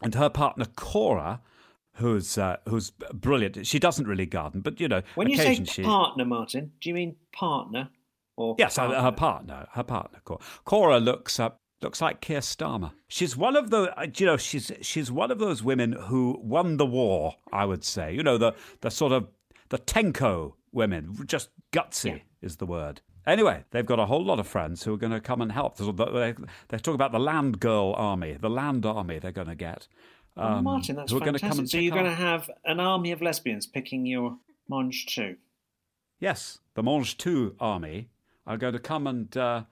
and 0.03 0.15
her 0.17 0.29
partner 0.29 0.67
Cora, 0.77 1.41
who's 1.95 2.39
uh, 2.39 2.57
who's 2.69 2.91
brilliant. 2.91 3.67
She 3.67 3.79
doesn't 3.79 4.07
really 4.07 4.27
garden, 4.27 4.61
but 4.61 4.81
you 4.81 4.89
know, 4.89 5.03
When 5.15 5.29
you 5.29 5.37
say 5.37 5.63
she. 5.65 5.83
partner, 5.83 6.25
Martin, 6.25 6.73
do 6.81 6.89
you 6.89 6.95
mean 6.95 7.17
partner 7.33 7.91
or 8.37 8.57
Yes, 8.59 8.77
her, 8.77 8.83
partner? 8.87 9.03
her 9.03 9.13
partner, 9.13 9.67
her 9.73 9.83
partner, 9.85 10.21
Cora. 10.25 10.41
Cora 10.65 11.01
looks 11.01 11.39
uh, 11.41 11.51
looks 11.81 12.01
like 12.01 12.21
Keir 12.21 12.41
Starmer. 12.41 12.93
She's 13.09 13.37
one 13.37 13.57
of 13.57 13.71
the, 13.71 13.93
uh, 13.99 14.07
you 14.17 14.27
know, 14.27 14.37
she's 14.37 14.71
she's 14.83 15.11
one 15.11 15.31
of 15.31 15.39
those 15.39 15.63
women 15.63 15.93
who 15.93 16.39
won 16.43 16.77
the 16.77 16.87
war. 16.87 17.35
I 17.53 17.65
would 17.67 17.85
say, 17.85 18.15
you 18.15 18.23
know, 18.23 18.39
the 18.39 18.55
the 18.81 18.91
sort 18.91 19.13
of 19.13 19.29
the 19.69 19.79
Tenko 19.79 20.55
women, 20.73 21.17
just 21.27 21.51
gutsy 21.73 22.05
Yeah. 22.11 22.19
is 22.41 22.57
the 22.57 22.67
word. 22.67 23.01
Anyway, 23.27 23.63
they've 23.71 23.87
got 23.87 24.01
a 24.01 24.07
whole 24.07 24.25
lot 24.25 24.41
of 24.41 24.49
friends 24.49 24.83
who 24.83 24.93
are 24.95 24.97
going 24.97 25.13
to 25.13 25.21
come 25.21 25.41
and 25.41 25.53
help. 25.53 25.77
They, 25.77 26.35
they 26.69 26.79
talk 26.79 26.95
about 26.97 27.13
the 27.13 27.21
Land 27.21 27.61
Girl 27.61 27.95
Army, 27.97 28.37
the 28.41 28.51
Land 28.51 28.85
Army 28.85 29.21
they're 29.21 29.31
going 29.31 29.47
to 29.47 29.55
get. 29.55 29.87
Oh, 30.37 30.43
um, 30.45 30.65
Martin, 30.65 30.97
that's 30.97 31.11
who 31.11 31.19
are 31.19 31.21
gonna 31.21 31.39
fantastic. 31.39 31.51
come 31.51 31.59
and 31.61 31.71
so 31.71 31.79
you're 31.79 31.93
going 31.93 32.07
to 32.07 32.15
have 32.15 32.51
an 32.65 32.81
army 32.81 33.13
of 33.13 33.21
lesbians 33.21 33.67
picking 33.67 34.07
your 34.07 34.39
Monge 34.69 35.07
too. 35.07 35.37
Yes, 36.21 36.59
the 36.75 36.83
mange 36.83 37.19
tout 37.19 37.55
army 37.61 38.09
are 38.47 38.57
going 38.57 38.73
to 38.73 38.79
come 38.79 39.07
and. 39.07 39.37
Uh... 39.37 39.65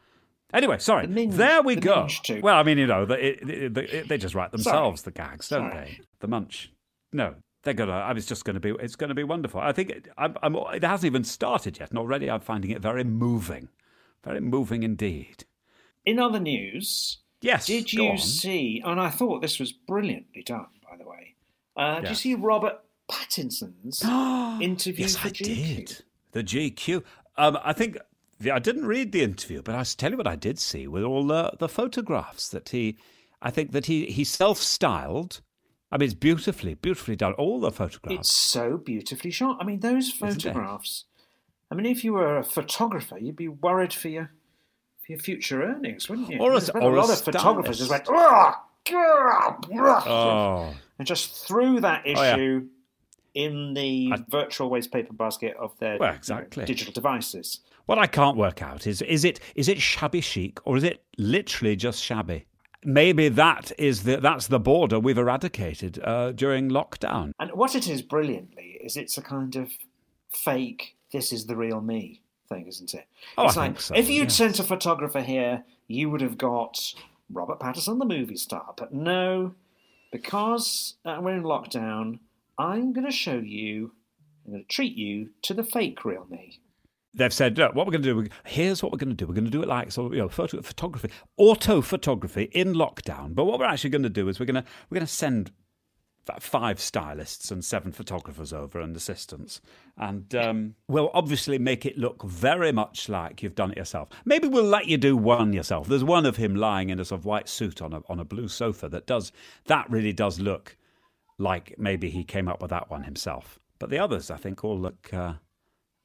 Anyway, 0.52 0.78
sorry. 0.78 1.06
The 1.06 1.12
Minge- 1.12 1.34
there 1.34 1.62
we 1.62 1.76
the 1.76 1.80
go. 1.80 2.08
Two. 2.24 2.40
Well, 2.42 2.56
I 2.56 2.62
mean, 2.64 2.76
you 2.76 2.86
know, 2.88 3.06
the, 3.06 3.24
it- 3.24 4.08
they 4.08 4.18
just 4.18 4.34
write 4.34 4.50
themselves 4.50 5.02
the 5.02 5.12
gags, 5.12 5.48
don't 5.48 5.70
Sorry. 5.70 5.84
they? 5.84 6.00
The 6.18 6.26
Munch. 6.28 6.72
No, 7.12 7.36
they're 7.62 7.72
gonna. 7.74 7.92
I 7.92 8.12
was 8.12 8.26
just 8.26 8.44
going 8.44 8.54
to 8.54 8.60
be. 8.60 8.70
It's 8.82 8.96
going 8.96 9.08
to 9.08 9.14
be 9.14 9.24
wonderful. 9.24 9.60
I 9.60 9.72
think 9.72 9.90
it, 9.90 10.08
I'm, 10.18 10.36
I'm, 10.42 10.56
it 10.56 10.82
hasn't 10.82 11.06
even 11.06 11.24
started 11.24 11.78
yet, 11.78 11.90
and 11.90 11.98
already 11.98 12.28
I'm 12.28 12.40
finding 12.40 12.72
it 12.72 12.82
very 12.82 13.04
moving, 13.04 13.68
very 14.24 14.40
moving 14.40 14.82
indeed. 14.82 15.44
In 16.04 16.18
other 16.18 16.40
news, 16.40 17.18
Yes. 17.42 17.66
did 17.66 17.92
you 17.92 18.16
see? 18.18 18.82
And 18.84 19.00
I 19.00 19.10
thought 19.10 19.40
this 19.42 19.58
was 19.58 19.72
brilliantly 19.72 20.42
done, 20.42 20.66
by 20.88 20.96
the 20.96 21.08
way. 21.08 21.34
Uh, 21.76 22.00
Did 22.00 22.10
you 22.10 22.14
see 22.14 22.34
Robert 22.34 22.80
Pattinson's 23.10 24.02
interview 24.62 25.02
yes, 25.04 25.16
I 25.16 25.28
GQ? 25.30 25.44
did. 25.44 26.04
The 26.32 26.44
GQ. 26.44 27.02
Um, 27.36 27.58
I 27.64 27.72
think 27.72 27.96
I 28.52 28.58
didn't 28.58 28.86
read 28.86 29.12
the 29.12 29.22
interview, 29.22 29.62
but 29.62 29.74
I 29.74 29.80
s- 29.80 29.94
tell 29.94 30.10
you 30.10 30.16
what 30.16 30.26
I 30.26 30.36
did 30.36 30.58
see 30.58 30.86
with 30.86 31.02
all 31.04 31.26
the, 31.26 31.52
the 31.58 31.68
photographs 31.68 32.48
that 32.50 32.68
he. 32.70 32.96
I 33.42 33.50
think 33.50 33.72
that 33.72 33.86
he 33.86 34.06
he 34.06 34.24
self 34.24 34.58
styled. 34.58 35.40
I 35.90 35.96
mean, 35.96 36.04
it's 36.06 36.14
beautifully, 36.14 36.74
beautifully 36.74 37.16
done. 37.16 37.32
All 37.34 37.58
the 37.60 37.70
photographs. 37.72 38.20
It's 38.20 38.32
so 38.32 38.76
beautifully 38.76 39.30
shot. 39.30 39.56
I 39.60 39.64
mean, 39.64 39.80
those 39.80 40.10
photographs. 40.12 41.04
I 41.70 41.74
mean, 41.74 41.86
if 41.86 42.04
you 42.04 42.12
were 42.12 42.36
a 42.36 42.44
photographer, 42.44 43.16
you'd 43.18 43.36
be 43.36 43.48
worried 43.48 43.92
for 43.92 44.08
your 44.08 44.30
your 45.10 45.18
future 45.18 45.62
earnings, 45.62 46.08
wouldn't 46.08 46.30
you? 46.30 46.38
Or 46.38 46.52
a- 46.54 46.78
or 46.78 46.94
a 46.94 47.00
lot 47.00 47.10
of 47.10 47.20
photographers 47.20 47.78
just 47.78 47.90
went, 47.90 48.04
oh, 48.08 48.54
and 50.98 51.06
just 51.06 51.46
threw 51.46 51.80
that 51.80 52.02
Oh, 52.06 52.10
yeah. 52.10 52.34
issue 52.34 52.66
in 53.34 53.74
the 53.74 54.10
I- 54.14 54.24
virtual 54.28 54.70
waste 54.70 54.90
paper 54.92 55.12
basket 55.12 55.56
of 55.58 55.78
their 55.78 55.98
Well, 55.98 56.14
you 56.26 56.34
know, 56.34 56.44
digital 56.64 56.92
devices. 56.92 57.60
what 57.86 57.98
I 57.98 58.06
can't 58.06 58.36
work 58.36 58.62
out 58.62 58.86
is 58.86 59.02
is 59.02 59.24
it 59.24 59.40
is 59.54 59.68
it 59.68 59.80
shabby 59.80 60.20
chic 60.20 60.58
or 60.66 60.76
is 60.76 60.84
it 60.84 61.02
literally 61.18 61.76
just 61.76 62.02
shabby? 62.02 62.46
Maybe 62.84 63.28
that 63.28 63.72
is 63.78 64.04
the 64.04 64.16
that's 64.16 64.46
the 64.48 64.58
border 64.58 64.98
we've 64.98 65.18
eradicated 65.18 65.98
uh, 66.02 66.32
during 66.32 66.70
lockdown. 66.70 67.32
And 67.38 67.50
what 67.52 67.74
it 67.74 67.88
is 67.88 68.00
brilliantly 68.02 68.78
is 68.82 68.96
it's 68.96 69.18
a 69.18 69.22
kind 69.22 69.54
of 69.56 69.70
fake, 70.32 70.96
this 71.12 71.32
is 71.32 71.46
the 71.46 71.56
real 71.56 71.80
me 71.80 72.22
thing, 72.50 72.66
isn't 72.66 72.92
it? 72.92 73.06
Oh, 73.38 73.46
it's 73.46 73.56
I 73.56 73.60
like, 73.60 73.70
think 73.72 73.80
so, 73.80 73.94
if 73.94 74.10
you'd 74.10 74.24
yes. 74.24 74.34
sent 74.34 74.58
a 74.58 74.64
photographer 74.64 75.22
here, 75.22 75.64
you 75.88 76.10
would 76.10 76.20
have 76.20 76.36
got 76.36 76.94
Robert 77.32 77.58
Pattinson, 77.60 77.98
the 77.98 78.04
movie 78.04 78.36
star. 78.36 78.74
But 78.76 78.92
no, 78.92 79.54
because 80.12 80.94
uh, 81.04 81.18
we're 81.22 81.36
in 81.36 81.44
lockdown, 81.44 82.18
I'm 82.58 82.92
going 82.92 83.06
to 83.06 83.12
show 83.12 83.38
you, 83.38 83.92
I'm 84.44 84.52
going 84.52 84.64
to 84.64 84.68
treat 84.68 84.96
you 84.96 85.30
to 85.42 85.54
the 85.54 85.64
fake 85.64 86.04
real 86.04 86.26
me. 86.28 86.58
they've 87.14 87.32
said, 87.32 87.58
look, 87.58 87.74
what 87.74 87.86
we're 87.86 87.92
going 87.92 88.02
to 88.02 88.24
do, 88.24 88.28
here's 88.44 88.82
what 88.82 88.92
we're 88.92 88.98
going 88.98 89.10
to 89.10 89.16
do. 89.16 89.26
We're 89.26 89.34
going 89.34 89.44
to 89.44 89.50
do 89.50 89.62
it 89.62 89.68
like 89.68 89.90
sort 89.92 90.08
of, 90.08 90.14
you 90.14 90.22
know, 90.22 90.28
photo, 90.28 90.60
photography, 90.62 91.10
auto 91.36 91.80
photography 91.80 92.44
in 92.52 92.74
lockdown. 92.74 93.34
But 93.34 93.44
what 93.44 93.58
we're 93.58 93.66
actually 93.66 93.90
going 93.90 94.02
to 94.02 94.08
do 94.08 94.28
is 94.28 94.38
we're 94.38 94.46
going 94.46 94.62
to 94.62 94.64
we're 94.88 94.96
going 94.96 95.06
to 95.06 95.12
send 95.12 95.50
five 96.38 96.80
stylists 96.80 97.50
and 97.50 97.64
seven 97.64 97.92
photographers 97.92 98.52
over 98.52 98.80
and 98.80 98.94
assistants, 98.96 99.60
and 99.96 100.34
um, 100.34 100.74
we'll 100.88 101.10
obviously 101.14 101.58
make 101.58 101.84
it 101.84 101.98
look 101.98 102.22
very 102.24 102.72
much 102.72 103.08
like 103.08 103.42
you've 103.42 103.54
done 103.54 103.72
it 103.72 103.78
yourself. 103.78 104.08
Maybe 104.24 104.48
we'll 104.48 104.64
let 104.64 104.86
you 104.86 104.96
do 104.96 105.16
one 105.16 105.52
yourself. 105.52 105.88
There's 105.88 106.04
one 106.04 106.26
of 106.26 106.36
him 106.36 106.54
lying 106.54 106.90
in 106.90 107.00
a 107.00 107.04
sort 107.04 107.20
of 107.20 107.24
white 107.24 107.48
suit 107.48 107.82
on 107.82 107.92
a 107.92 108.02
on 108.08 108.20
a 108.20 108.24
blue 108.24 108.48
sofa 108.48 108.88
that 108.90 109.06
does 109.06 109.32
that 109.66 109.90
really 109.90 110.12
does 110.12 110.38
look 110.40 110.76
like 111.38 111.74
maybe 111.78 112.10
he 112.10 112.22
came 112.24 112.48
up 112.48 112.60
with 112.60 112.70
that 112.70 112.90
one 112.90 113.04
himself. 113.04 113.58
But 113.78 113.90
the 113.90 113.98
others, 113.98 114.30
I 114.30 114.36
think, 114.36 114.62
all 114.64 114.78
look. 114.78 115.12
Uh, 115.12 115.34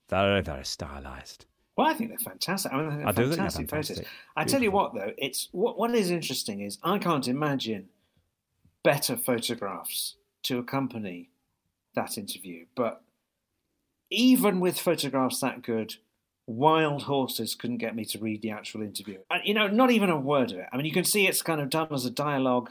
very, 0.09 0.41
very 0.41 0.65
stylized. 0.65 1.45
Well, 1.75 1.87
I 1.87 1.93
think 1.93 2.09
they're 2.09 2.19
fantastic. 2.19 2.71
I 2.71 2.77
mean, 2.77 2.97
they're 2.99 3.07
I 3.07 3.11
do 3.11 3.23
think 3.23 3.35
they're 3.35 3.49
fantastic 3.49 3.69
photos. 3.69 3.87
fantastic. 3.87 4.07
I 4.35 4.45
tell 4.45 4.61
you 4.61 4.71
what, 4.71 4.93
though, 4.93 5.11
it's 5.17 5.49
what 5.51 5.77
what 5.77 5.93
is 5.93 6.09
interesting 6.09 6.61
is 6.61 6.77
I 6.83 6.99
can't 6.99 7.27
imagine 7.27 7.89
better 8.85 9.17
photographs 9.17 10.15
to 10.43 10.59
accompany 10.59 11.29
that 11.95 12.17
interview. 12.17 12.65
But 12.75 13.01
even 14.09 14.59
with 14.59 14.79
photographs 14.79 15.41
that 15.41 15.63
good, 15.63 15.95
Wild 16.45 17.03
Horses 17.03 17.55
couldn't 17.55 17.79
get 17.79 17.95
me 17.95 18.05
to 18.05 18.19
read 18.19 18.43
the 18.43 18.51
actual 18.51 18.83
interview. 18.83 19.17
And, 19.31 19.41
you 19.43 19.55
know, 19.55 19.67
not 19.67 19.89
even 19.89 20.09
a 20.11 20.19
word 20.19 20.51
of 20.51 20.59
it. 20.59 20.67
I 20.71 20.77
mean, 20.77 20.85
you 20.85 20.91
can 20.91 21.03
see 21.03 21.27
it's 21.27 21.41
kind 21.41 21.59
of 21.59 21.69
done 21.69 21.87
as 21.91 22.05
a 22.05 22.11
dialogue, 22.11 22.69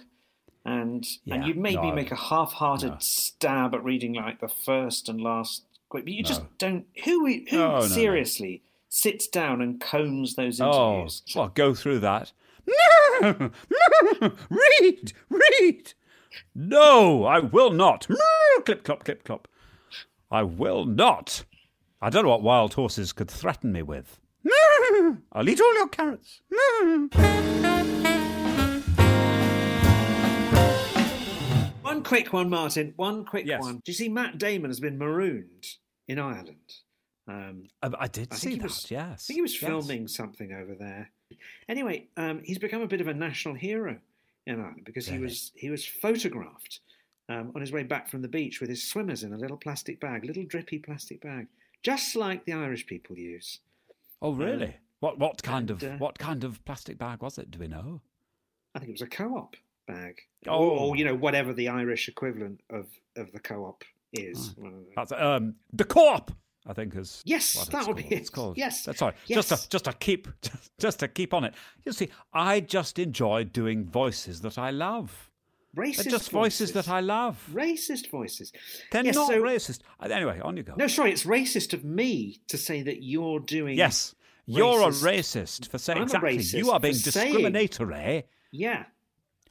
and 0.65 1.05
and 1.31 1.45
you'd 1.45 1.59
maybe 1.59 1.89
no, 1.89 1.93
make 1.93 2.13
a 2.13 2.17
half-hearted 2.17 2.91
no. 2.93 2.97
stab 3.01 3.75
at 3.75 3.85
reading 3.85 4.15
like 4.15 4.41
the 4.41 4.49
first 4.49 5.09
and 5.09 5.21
last. 5.21 5.65
But 5.91 6.09
you 6.09 6.23
just 6.23 6.43
don't. 6.59 6.87
Who 7.05 7.27
who 7.27 7.45
No, 7.53 7.69
no, 7.69 7.81
no. 7.81 7.87
seriously 7.87 8.63
sits 8.89 9.29
down 9.29 9.61
and 9.61 9.81
combs 9.81 10.35
those 10.35 10.61
interviews? 10.61 10.77
Oh, 10.77 10.93
interviews? 10.93 11.23
well, 11.35 11.49
go 11.49 11.75
through 11.75 11.99
that. 12.01 12.33
No! 13.23 14.33
read, 14.51 15.13
read. 15.29 15.93
No, 16.55 17.25
I 17.25 17.39
will 17.41 17.71
not. 17.71 18.07
clip, 18.65 18.85
clop, 18.85 19.05
clip, 19.05 19.25
clop. 19.25 19.49
I 20.31 20.43
will 20.43 20.85
not. 20.85 21.45
I 22.01 22.11
don't 22.11 22.25
know 22.25 22.31
what 22.31 22.43
wild 22.43 22.75
horses 22.75 23.13
could 23.13 23.31
threaten 23.31 23.73
me 23.73 23.83
with. 23.83 24.19
I'll 25.33 25.49
eat 25.49 25.61
all 25.61 25.75
your 25.75 25.89
carrots. 25.89 26.41
One 31.83 32.03
quick 32.03 32.33
one, 32.33 32.49
Martin. 32.51 32.93
One 32.97 33.25
quick 33.25 33.47
Yes. 33.47 33.61
one. 33.63 33.77
Do 33.77 33.83
you 33.87 33.95
see 33.95 34.09
Matt 34.09 34.39
Damon 34.39 34.71
has 34.71 34.81
been 34.81 34.99
marooned 34.99 35.67
in 36.09 36.19
Ireland? 36.19 36.73
Um, 37.29 37.69
I, 37.83 37.91
I 38.01 38.09
did 38.09 38.33
I 38.33 38.37
see 38.37 38.57
that. 38.57 38.63
was, 38.65 38.91
yes, 38.91 39.03
I 39.13 39.17
think 39.27 39.37
he 39.37 39.43
was 39.43 39.55
yes. 39.61 39.63
filming 39.71 40.09
something 40.09 40.53
over 40.53 40.75
there. 40.75 41.11
Anyway, 41.69 42.09
um, 42.17 42.43
he's 42.45 42.59
become 42.59 42.83
a 42.83 42.87
bit 42.87 43.01
of 43.01 43.09
a 43.09 43.15
national 43.15 43.55
hero 43.55 43.99
Ireland 44.49 44.83
because 44.85 45.07
he 45.07 45.19
was 45.19 45.53
he 45.55 45.71
was 45.71 45.85
photographed 45.85 46.81
um, 47.29 47.53
on 47.55 47.61
his 47.61 47.73
way 47.73 47.83
back 47.83 48.09
from 48.09 48.23
the 48.23 48.29
beach 48.29 48.61
with 48.61 48.69
his 48.71 48.83
swimmers 48.89 49.23
in 49.23 49.33
a 49.33 49.39
little 49.39 49.57
plastic 49.57 50.01
bag, 50.01 50.25
little 50.25 50.45
drippy 50.45 50.79
plastic 50.79 51.21
bag, 51.23 51.47
just 51.83 52.15
like 52.17 52.45
the 52.45 52.53
Irish 52.53 52.87
people 52.87 53.17
use. 53.17 53.61
Oh, 54.21 54.33
really? 54.33 54.77
what 55.01 55.19
what 55.19 55.43
kind 55.43 55.71
of 55.71 55.83
uh, 55.83 55.97
what 55.99 56.19
kind 56.19 56.45
of 56.45 56.65
plastic 56.65 56.99
bag 56.99 57.23
was 57.23 57.39
it? 57.39 57.51
Do 57.51 57.59
we 57.59 57.69
know? 57.69 58.01
I 58.75 58.79
think 58.79 58.91
it 58.91 58.93
was 58.93 59.03
a 59.03 59.07
co-op 59.07 59.57
bag, 59.87 60.19
Oh. 60.49 60.57
or, 60.59 60.79
or 60.81 60.97
you 60.97 61.05
know 61.05 61.15
whatever 61.15 61.53
the 61.53 61.69
Irish 61.69 62.09
equivalent 62.09 62.61
of 62.71 62.87
of 63.17 63.33
the 63.33 63.41
co-op 63.41 63.85
is. 64.13 64.55
Those. 64.55 64.87
That's 64.97 65.13
um 65.13 65.55
the 65.73 65.85
co-op. 65.85 66.31
I 66.67 66.73
think 66.73 66.97
is 66.97 67.23
Yes, 67.27 67.67
that 67.69 67.87
would 67.87 67.97
be 67.97 68.05
it. 68.05 68.13
It's 68.13 68.31
called. 68.31 68.57
Yes, 68.57 68.85
that's 68.85 69.03
right. 69.03 69.15
yes. 69.27 69.49
Just 69.49 69.63
to 69.65 69.69
just 69.69 69.85
to 69.85 69.93
keep 69.93 70.29
just 70.79 71.01
to 71.01 71.09
keep 71.09 71.35
on 71.35 71.45
it. 71.45 71.55
You 71.85 71.93
see, 71.93 72.09
I 72.33 72.61
just 72.61 72.99
enjoy 72.99 73.45
doing 73.45 73.85
voices 73.85 74.41
that 74.43 74.57
I 74.59 74.71
love. 74.71 75.31
Racist 75.77 76.05
They're 76.05 76.13
just 76.13 76.31
voices 76.31 76.71
that 76.73 76.89
I 76.89 77.01
love. 77.01 77.45
Racist 77.53 78.09
voices. 78.09 78.53
They're 78.93 79.05
Yes, 79.05 79.17
not 79.17 79.27
so- 79.27 79.43
racist. 79.43 79.81
Uh, 80.01 80.07
Anyway, 80.07 80.39
on 80.41 80.57
you 80.57 80.63
go. 80.63 80.75
No, 80.77 80.87
sorry, 80.87 81.11
it's 81.11 81.25
racist 81.25 81.73
of 81.75 81.85
me 81.85 82.41
to 82.47 82.57
say 82.57 82.83
that 82.83 83.03
you're 83.03 83.41
doing 83.41 83.77
Yes. 83.77 84.15
You're 84.47 84.83
a 84.83 84.87
racist 84.93 85.69
for 85.69 85.79
saying 85.79 85.99
I'm 85.99 86.03
exactly. 86.05 86.37
racist 86.39 86.55
you 86.59 86.71
are 86.71 86.79
being 86.79 86.95
for 86.95 87.11
saying- 87.11 87.33
discriminatory. 87.33 88.25
Yeah. 88.53 88.85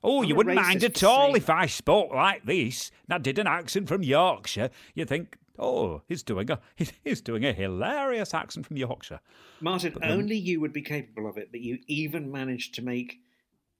Oh, 0.02 0.21
I'm 0.21 0.30
you 0.30 0.36
wouldn't 0.36 0.56
mind 0.56 0.84
at 0.84 1.04
all 1.04 1.36
if 1.36 1.49
I 1.49 1.65
spoke 1.65 2.12
like 2.13 2.45
this 2.45 2.89
and 3.08 3.15
I 3.15 3.17
did 3.17 3.38
an 3.39 3.47
accent 3.47 3.88
from 3.89 4.02
Yorkshire. 4.04 4.69
You 4.95 5.04
think, 5.06 5.38
oh, 5.60 6.02
he's 6.08 6.24
doing 6.24 6.50
a 6.52 6.60
he's, 7.04 7.22
doing 7.22 7.46
a 7.46 7.54
hilarious 7.54 8.34
accent 8.34 8.66
from 8.66 8.78
Yorkshire. 8.78 9.20
Martin, 9.62 9.96
then- 10.00 10.12
only 10.12 10.36
you 10.36 10.60
would 10.60 10.74
be 10.74 10.82
capable 10.82 11.30
of 11.30 11.38
it, 11.38 11.50
but 11.52 11.62
you 11.62 11.80
even 11.88 12.32
managed 12.32 12.76
to 12.76 12.82
make 12.82 13.20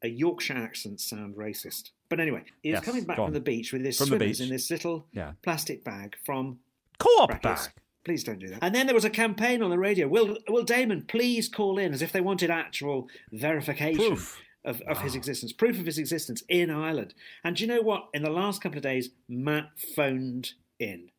a 0.02 0.08
Yorkshire 0.08 0.54
accent 0.58 1.00
sound 1.00 1.36
racist. 1.36 1.92
But 2.10 2.20
anyway, 2.20 2.44
he 2.62 2.72
was 2.72 2.78
Yes, 2.78 2.86
coming 2.86 3.06
back 3.06 3.16
from 3.16 3.34
the 3.34 3.40
beach 3.40 3.72
with 3.72 3.84
his 3.84 3.98
From 3.98 4.08
swimmers 4.08 4.42
in 4.42 4.50
this 4.50 4.70
little 4.70 5.08
Yeah. 5.14 5.34
plastic 5.42 5.84
bag 5.84 6.16
from 6.24 6.60
Co-op 7.00 7.42
bag. 7.42 7.72
Please 8.04 8.24
don't 8.24 8.40
do 8.40 8.50
that. 8.50 8.60
And 8.62 8.76
then 8.76 8.86
there 8.86 8.94
was 8.94 9.06
a 9.06 9.10
campaign 9.10 9.64
on 9.64 9.70
the 9.70 9.80
radio. 9.80 10.08
Will 10.08 10.38
Will 10.50 10.64
Damon 10.64 11.04
please 11.08 11.48
call 11.48 11.78
in 11.78 11.94
as 11.94 12.02
if 12.02 12.12
they 12.12 12.20
wanted 12.22 12.50
actual 12.52 13.08
verification 13.32 14.06
Proof. 14.06 14.42
of, 14.66 14.82
of 14.82 15.00
his 15.00 15.14
ah. 15.14 15.18
existence, 15.18 15.54
proof 15.54 15.80
of 15.80 15.86
his 15.86 15.98
existence 15.98 16.44
in 16.50 16.70
Ireland. 16.70 17.14
And 17.46 17.56
do 17.56 17.64
you 17.64 17.68
know 17.68 17.82
what? 17.82 18.10
In 18.14 18.24
the 18.24 18.30
last 18.30 18.62
couple 18.62 18.78
of 18.78 18.84
days, 18.84 19.10
Matt 19.30 19.70
phoned 19.96 20.54
in. 20.80 21.10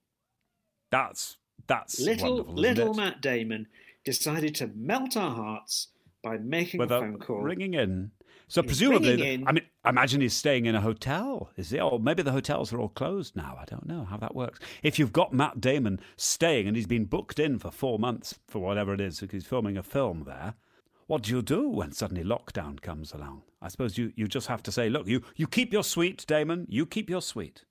That's 0.94 1.38
that's 1.66 1.98
Little 1.98 2.44
little 2.44 2.92
it? 2.92 2.96
Matt 2.96 3.20
Damon 3.20 3.66
decided 4.04 4.54
to 4.56 4.70
melt 4.76 5.16
our 5.16 5.34
hearts 5.34 5.88
by 6.22 6.38
making 6.38 6.78
with 6.78 6.92
a 6.92 7.00
phone 7.00 7.18
call. 7.18 7.42
ringing 7.42 7.74
in. 7.74 8.12
So 8.46 8.62
He's 8.62 8.68
presumably, 8.68 9.34
in. 9.34 9.48
I 9.48 9.52
mean, 9.52 9.64
I 9.84 9.88
imagine 9.88 10.20
he's 10.20 10.34
staying 10.34 10.66
in 10.66 10.74
a 10.74 10.80
hotel. 10.80 11.50
Is 11.56 11.70
he? 11.70 11.80
Or 11.80 11.98
maybe 11.98 12.22
the 12.22 12.30
hotels 12.30 12.72
are 12.72 12.78
all 12.78 12.90
closed 12.90 13.34
now. 13.34 13.58
I 13.60 13.64
don't 13.64 13.86
know 13.86 14.04
how 14.04 14.18
that 14.18 14.34
works. 14.36 14.60
If 14.82 14.98
you've 14.98 15.12
got 15.12 15.32
Matt 15.32 15.60
Damon 15.60 15.98
staying 16.16 16.68
and 16.68 16.76
he's 16.76 16.86
been 16.86 17.06
booked 17.06 17.38
in 17.38 17.58
for 17.58 17.70
four 17.70 17.98
months 17.98 18.38
for 18.46 18.60
whatever 18.60 18.94
it 18.94 19.00
is, 19.00 19.20
because 19.20 19.32
he's 19.42 19.46
filming 19.48 19.76
a 19.76 19.82
film 19.82 20.24
there, 20.26 20.54
what 21.06 21.22
do 21.22 21.34
you 21.34 21.42
do 21.42 21.68
when 21.68 21.92
suddenly 21.92 22.22
lockdown 22.22 22.80
comes 22.80 23.12
along? 23.12 23.42
I 23.60 23.68
suppose 23.68 23.98
you, 23.98 24.12
you 24.14 24.28
just 24.28 24.46
have 24.46 24.62
to 24.64 24.72
say, 24.72 24.88
look, 24.88 25.06
you, 25.08 25.22
you 25.36 25.46
keep 25.46 25.72
your 25.72 25.84
suite, 25.84 26.24
Damon. 26.26 26.66
You 26.68 26.86
keep 26.86 27.10
your 27.10 27.22
suite. 27.22 27.64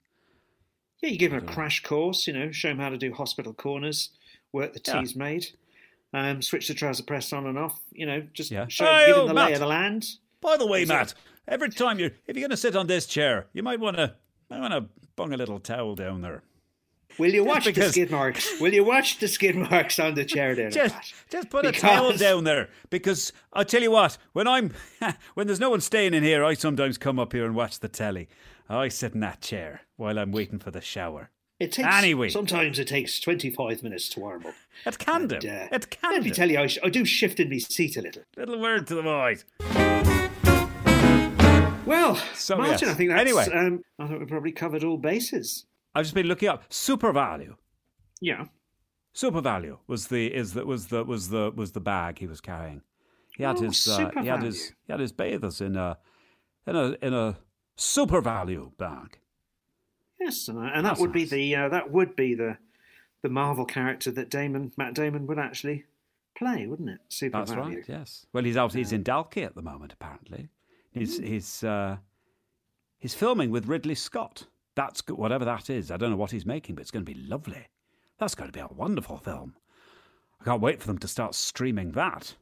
Yeah, 1.03 1.09
you 1.09 1.17
give 1.17 1.33
him 1.33 1.43
a 1.43 1.51
crash 1.53 1.83
course, 1.83 2.27
you 2.27 2.33
know, 2.33 2.49
show 2.51 2.69
him 2.69 2.79
how 2.79 2.87
to 2.87 2.97
do 2.97 3.11
hospital 3.13 3.53
corners, 3.53 4.09
work 4.53 4.71
the 4.73 4.81
Yeah. 4.85 5.01
Teasmade, 5.01 5.51
um, 6.13 6.41
switch 6.41 6.69
the 6.69 6.73
trouser 6.73 7.03
press 7.03 7.33
on 7.33 7.45
and 7.45 7.57
off, 7.59 7.77
you 7.91 8.05
know, 8.05 8.25
just 8.33 8.49
Yeah. 8.51 8.67
show 8.69 8.85
Hey, 8.85 9.07
give 9.07 9.17
oh, 9.17 9.21
him 9.23 9.27
the 9.27 9.33
Matt. 9.33 9.47
lay 9.47 9.53
of 9.55 9.59
the 9.59 9.65
land. 9.67 10.05
By 10.39 10.55
the 10.55 10.65
way, 10.65 10.83
Is 10.83 10.89
it- 10.89 10.93
Matt, 10.93 11.13
every 11.45 11.69
time 11.71 11.99
you're, 11.99 12.11
if 12.25 12.37
you're 12.37 12.41
going 12.41 12.51
to 12.51 12.57
sit 12.57 12.75
on 12.77 12.87
this 12.87 13.05
chair, 13.05 13.47
you 13.51 13.61
might 13.63 13.81
want 13.81 13.97
to 13.97 14.15
might 14.49 14.59
want 14.61 14.73
to 14.73 14.85
bung 15.17 15.33
a 15.33 15.37
little 15.37 15.59
towel 15.59 15.95
down 15.95 16.21
there. 16.21 16.41
Will 17.17 17.33
you 17.33 17.43
Just 17.43 17.47
watch 17.67 17.75
the 17.75 17.89
skid 17.89 18.09
marks? 18.11 18.59
Will 18.61 18.73
you 18.73 18.83
watch 18.83 19.19
the 19.19 19.27
skid 19.27 19.55
marks 19.55 19.99
on 19.99 20.15
the 20.15 20.25
chair 20.25 20.55
there? 20.55 20.69
just, 20.69 20.95
just 21.29 21.49
put 21.49 21.65
a 21.65 21.71
towel 21.71 22.15
down 22.17 22.43
there 22.43 22.69
because 22.89 23.31
I 23.51 23.63
tell 23.65 23.81
you 23.81 23.91
what, 23.91 24.17
when 24.33 24.47
I'm 24.47 24.73
when 25.33 25.47
there's 25.47 25.59
no 25.59 25.69
one 25.69 25.81
staying 25.81 26.13
in 26.13 26.23
here, 26.23 26.43
I 26.45 26.53
sometimes 26.53 26.97
come 26.97 27.19
up 27.19 27.33
here 27.33 27.45
and 27.45 27.55
watch 27.55 27.79
the 27.81 27.89
telly. 27.89 28.29
I 28.69 28.87
sit 28.87 29.13
in 29.13 29.19
that 29.21 29.41
chair 29.41 29.81
while 29.97 30.17
I'm 30.17 30.31
waiting 30.31 30.59
for 30.59 30.71
the 30.71 30.81
shower. 30.81 31.29
It 31.59 31.71
takes 31.71 31.87
Anyway. 31.95 32.29
Sometimes 32.29 32.79
it 32.79 32.87
takes 32.87 33.19
twenty-five 33.19 33.83
minutes 33.83 34.09
to 34.09 34.19
warm 34.19 34.45
up. 34.45 34.53
It 34.85 34.97
can 34.97 35.27
do. 35.27 35.35
And, 35.35 35.45
uh, 35.45 35.67
It 35.71 35.89
can 35.89 36.13
Let 36.13 36.23
me 36.23 36.29
do. 36.29 36.35
tell 36.35 36.49
you, 36.51 36.59
I, 36.59 36.67
sh- 36.67 36.79
I 36.83 36.89
do 36.89 37.05
shift 37.05 37.39
in 37.39 37.49
my 37.49 37.57
seat 37.59 37.95
a 37.97 38.01
little. 38.01 38.23
Little 38.35 38.59
word 38.59 38.87
to 38.87 38.95
the 38.95 39.03
boys. 39.03 39.45
Well, 41.85 42.15
So, 42.33 42.57
Martin, 42.57 42.79
yes. 42.87 42.89
I 42.89 42.93
think 42.93 43.09
that's. 43.11 43.21
Anyway. 43.21 43.45
um, 43.53 43.83
I 43.99 44.07
think 44.07 44.19
we've 44.19 44.27
probably 44.29 44.51
covered 44.53 44.83
all 44.83 44.97
bases. 44.97 45.65
I've 45.93 46.05
just 46.05 46.15
been 46.15 46.27
looking 46.27 46.49
up 46.49 46.69
SuperValu. 46.69 47.55
Yeah. 48.21 48.45
SuperValu 49.13 49.77
was 49.85 50.07
the 50.07 50.33
is 50.33 50.53
that 50.53 50.65
was 50.65 50.87
the 50.87 51.03
was 51.03 51.29
the 51.29 51.51
was 51.55 51.73
the 51.73 51.81
bag 51.81 52.19
he 52.19 52.25
was 52.25 52.41
carrying. 52.41 52.81
He 53.37 53.43
had 53.43 53.57
Oh, 53.57 53.61
his 53.63 53.87
uh, 53.87 54.09
he 54.21 54.27
had 54.27 54.41
his 54.43 54.69
he 54.87 54.91
had 54.93 54.99
his 55.01 55.11
bathers 55.11 55.61
in 55.61 55.75
a 55.75 55.97
in 56.65 56.75
a 56.75 56.95
in 57.01 57.13
a 57.13 57.35
SuperValu 57.77 58.77
bag. 58.77 59.17
Yes, 60.19 60.47
and, 60.47 60.57
and 60.59 60.85
that 60.85 60.99
would 60.99 61.11
be 61.11 61.21
nice. 61.21 61.29
the 61.29 61.55
uh, 61.55 61.69
that 61.69 61.91
would 61.91 62.15
be 62.15 62.35
the 62.35 62.57
the 63.21 63.29
Marvel 63.29 63.65
character 63.65 64.11
that 64.11 64.29
Damon 64.29 64.71
Matt 64.77 64.93
Damon 64.93 65.27
would 65.27 65.39
actually 65.39 65.85
play, 66.37 66.67
wouldn't 66.67 66.89
it? 66.89 66.99
Super 67.09 67.39
That's 67.39 67.51
Value. 67.51 67.77
right. 67.77 67.85
Yes. 67.87 68.25
Well, 68.33 68.43
he's 68.43 68.57
out. 68.57 68.73
He's 68.73 68.91
in 68.91 69.03
Dalkey 69.03 69.45
at 69.45 69.55
the 69.55 69.61
moment. 69.61 69.93
Apparently, 69.93 70.49
he's 70.91 71.17
he's 71.17 71.63
uh, 71.63 71.97
he's 72.99 73.13
filming 73.13 73.51
with 73.51 73.67
Ridley 73.67 73.95
Scott. 73.95 74.45
That's. 74.75 75.01
Whatever 75.07 75.45
that 75.45 75.69
is, 75.69 75.91
I 75.91 75.97
don't 75.97 76.11
know 76.11 76.17
what 76.17 76.31
he's 76.31 76.45
making, 76.45 76.75
but 76.75 76.81
it's 76.81 76.91
going 76.91 77.05
to 77.05 77.11
be 77.13 77.19
lovely. 77.19 77.67
That's 78.19 78.35
going 78.35 78.49
to 78.49 78.57
be 78.57 78.61
a 78.61 78.67
wonderful 78.67 79.17
film. 79.17 79.55
I 80.39 80.45
can't 80.45 80.61
wait 80.61 80.79
for 80.81 80.87
them 80.87 80.99
to 80.99 81.07
start 81.07 81.35
streaming 81.35 81.91
that. 81.93 82.35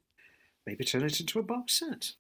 Maybe 0.65 0.83
turn 0.83 1.03
it 1.03 1.19
into 1.19 1.39
a 1.39 1.43
box 1.43 1.79
set. 1.79 2.13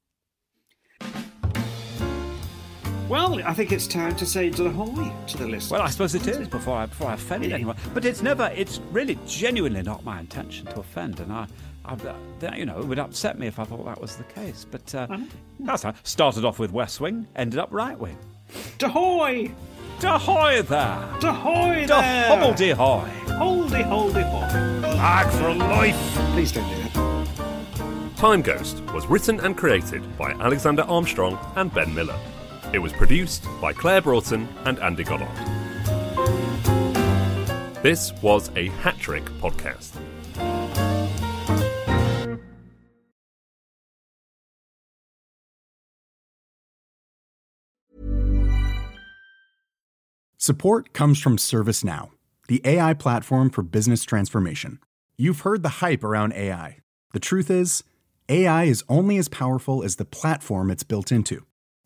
Well, 3.11 3.41
I 3.45 3.53
think 3.53 3.73
it's 3.73 3.87
time 3.87 4.15
to 4.15 4.25
say 4.25 4.47
ahoy 4.47 5.11
to 5.27 5.37
the 5.37 5.45
listeners. 5.45 5.69
Well, 5.71 5.81
I 5.81 5.89
suppose 5.89 6.15
it 6.15 6.25
is 6.27 6.47
before 6.47 6.77
I 6.77 6.85
before 6.85 7.09
I 7.09 7.15
offend 7.15 7.43
Yeah. 7.43 7.55
anyone. 7.55 7.75
But 7.93 8.05
it's 8.05 8.21
never. 8.21 8.49
It's 8.55 8.79
really 8.89 9.19
genuinely 9.27 9.83
not 9.83 10.05
my 10.05 10.21
intention 10.21 10.65
to 10.67 10.79
offend, 10.79 11.19
and 11.19 11.33
I. 11.33 11.45
I, 11.83 12.55
you 12.55 12.65
know, 12.65 12.79
it 12.79 12.85
would 12.85 12.99
upset 12.99 13.37
me 13.37 13.47
if 13.47 13.59
I 13.59 13.65
thought 13.65 13.83
that 13.83 13.99
was 13.99 14.15
the 14.15 14.23
case. 14.23 14.65
But 14.69 14.95
uh, 14.95 15.07
that's 15.59 15.83
how. 15.83 15.93
Started 16.03 16.45
off 16.45 16.57
with 16.57 16.71
West 16.71 17.01
Wing, 17.01 17.27
ended 17.35 17.59
up 17.59 17.67
right 17.71 17.99
wing. 17.99 18.17
Dahoy! 18.77 19.53
Dahoy 19.99 20.65
there! 20.65 21.19
Dahoy 21.19 21.87
Da 21.87 21.99
there! 21.99 22.29
hobbledy 22.29 22.73
hoy! 22.73 23.09
Holdy, 23.33 23.81
holdy, 23.81 24.21
holdy. 24.21 24.81
Bag 24.83 25.29
for 25.33 25.53
life! 25.53 26.15
Please 26.33 26.53
don't 26.53 26.69
do 26.69 26.75
that. 26.75 27.27
Timeghost 28.15 28.93
was 28.93 29.05
written 29.07 29.41
and 29.41 29.57
created 29.57 30.01
by 30.17 30.31
Alexander 30.33 30.83
Armstrong 30.83 31.37
and 31.57 31.73
Ben 31.73 31.93
Miller. 31.93 32.17
It 32.73 32.79
was 32.79 32.93
produced 32.93 33.45
by 33.59 33.73
Claire 33.73 34.01
Broughton 34.01 34.47
and 34.63 34.79
Andy 34.79 35.03
Goddard. 35.03 35.27
This 37.83 38.13
was 38.21 38.49
a 38.55 38.69
Hat 38.69 38.97
Trick 38.97 39.25
podcast. 39.41 39.97
Support 50.37 50.93
comes 50.93 51.19
from 51.19 51.37
ServiceNow, 51.37 52.11
the 52.47 52.61
AI 52.63 52.93
platform 52.93 53.49
for 53.49 53.63
business 53.63 54.03
transformation. 54.03 54.79
You've 55.17 55.41
heard 55.41 55.61
the 55.61 55.69
hype 55.69 56.05
around 56.05 56.33
AI. 56.33 56.77
The 57.11 57.19
truth 57.19 57.51
is, 57.51 57.83
AI 58.29 58.63
is 58.63 58.83
only 58.87 59.17
as 59.17 59.27
powerful 59.27 59.83
as 59.83 59.97
the 59.97 60.05
platform 60.05 60.71
it's 60.71 60.83
built 60.83 61.11
into. 61.11 61.45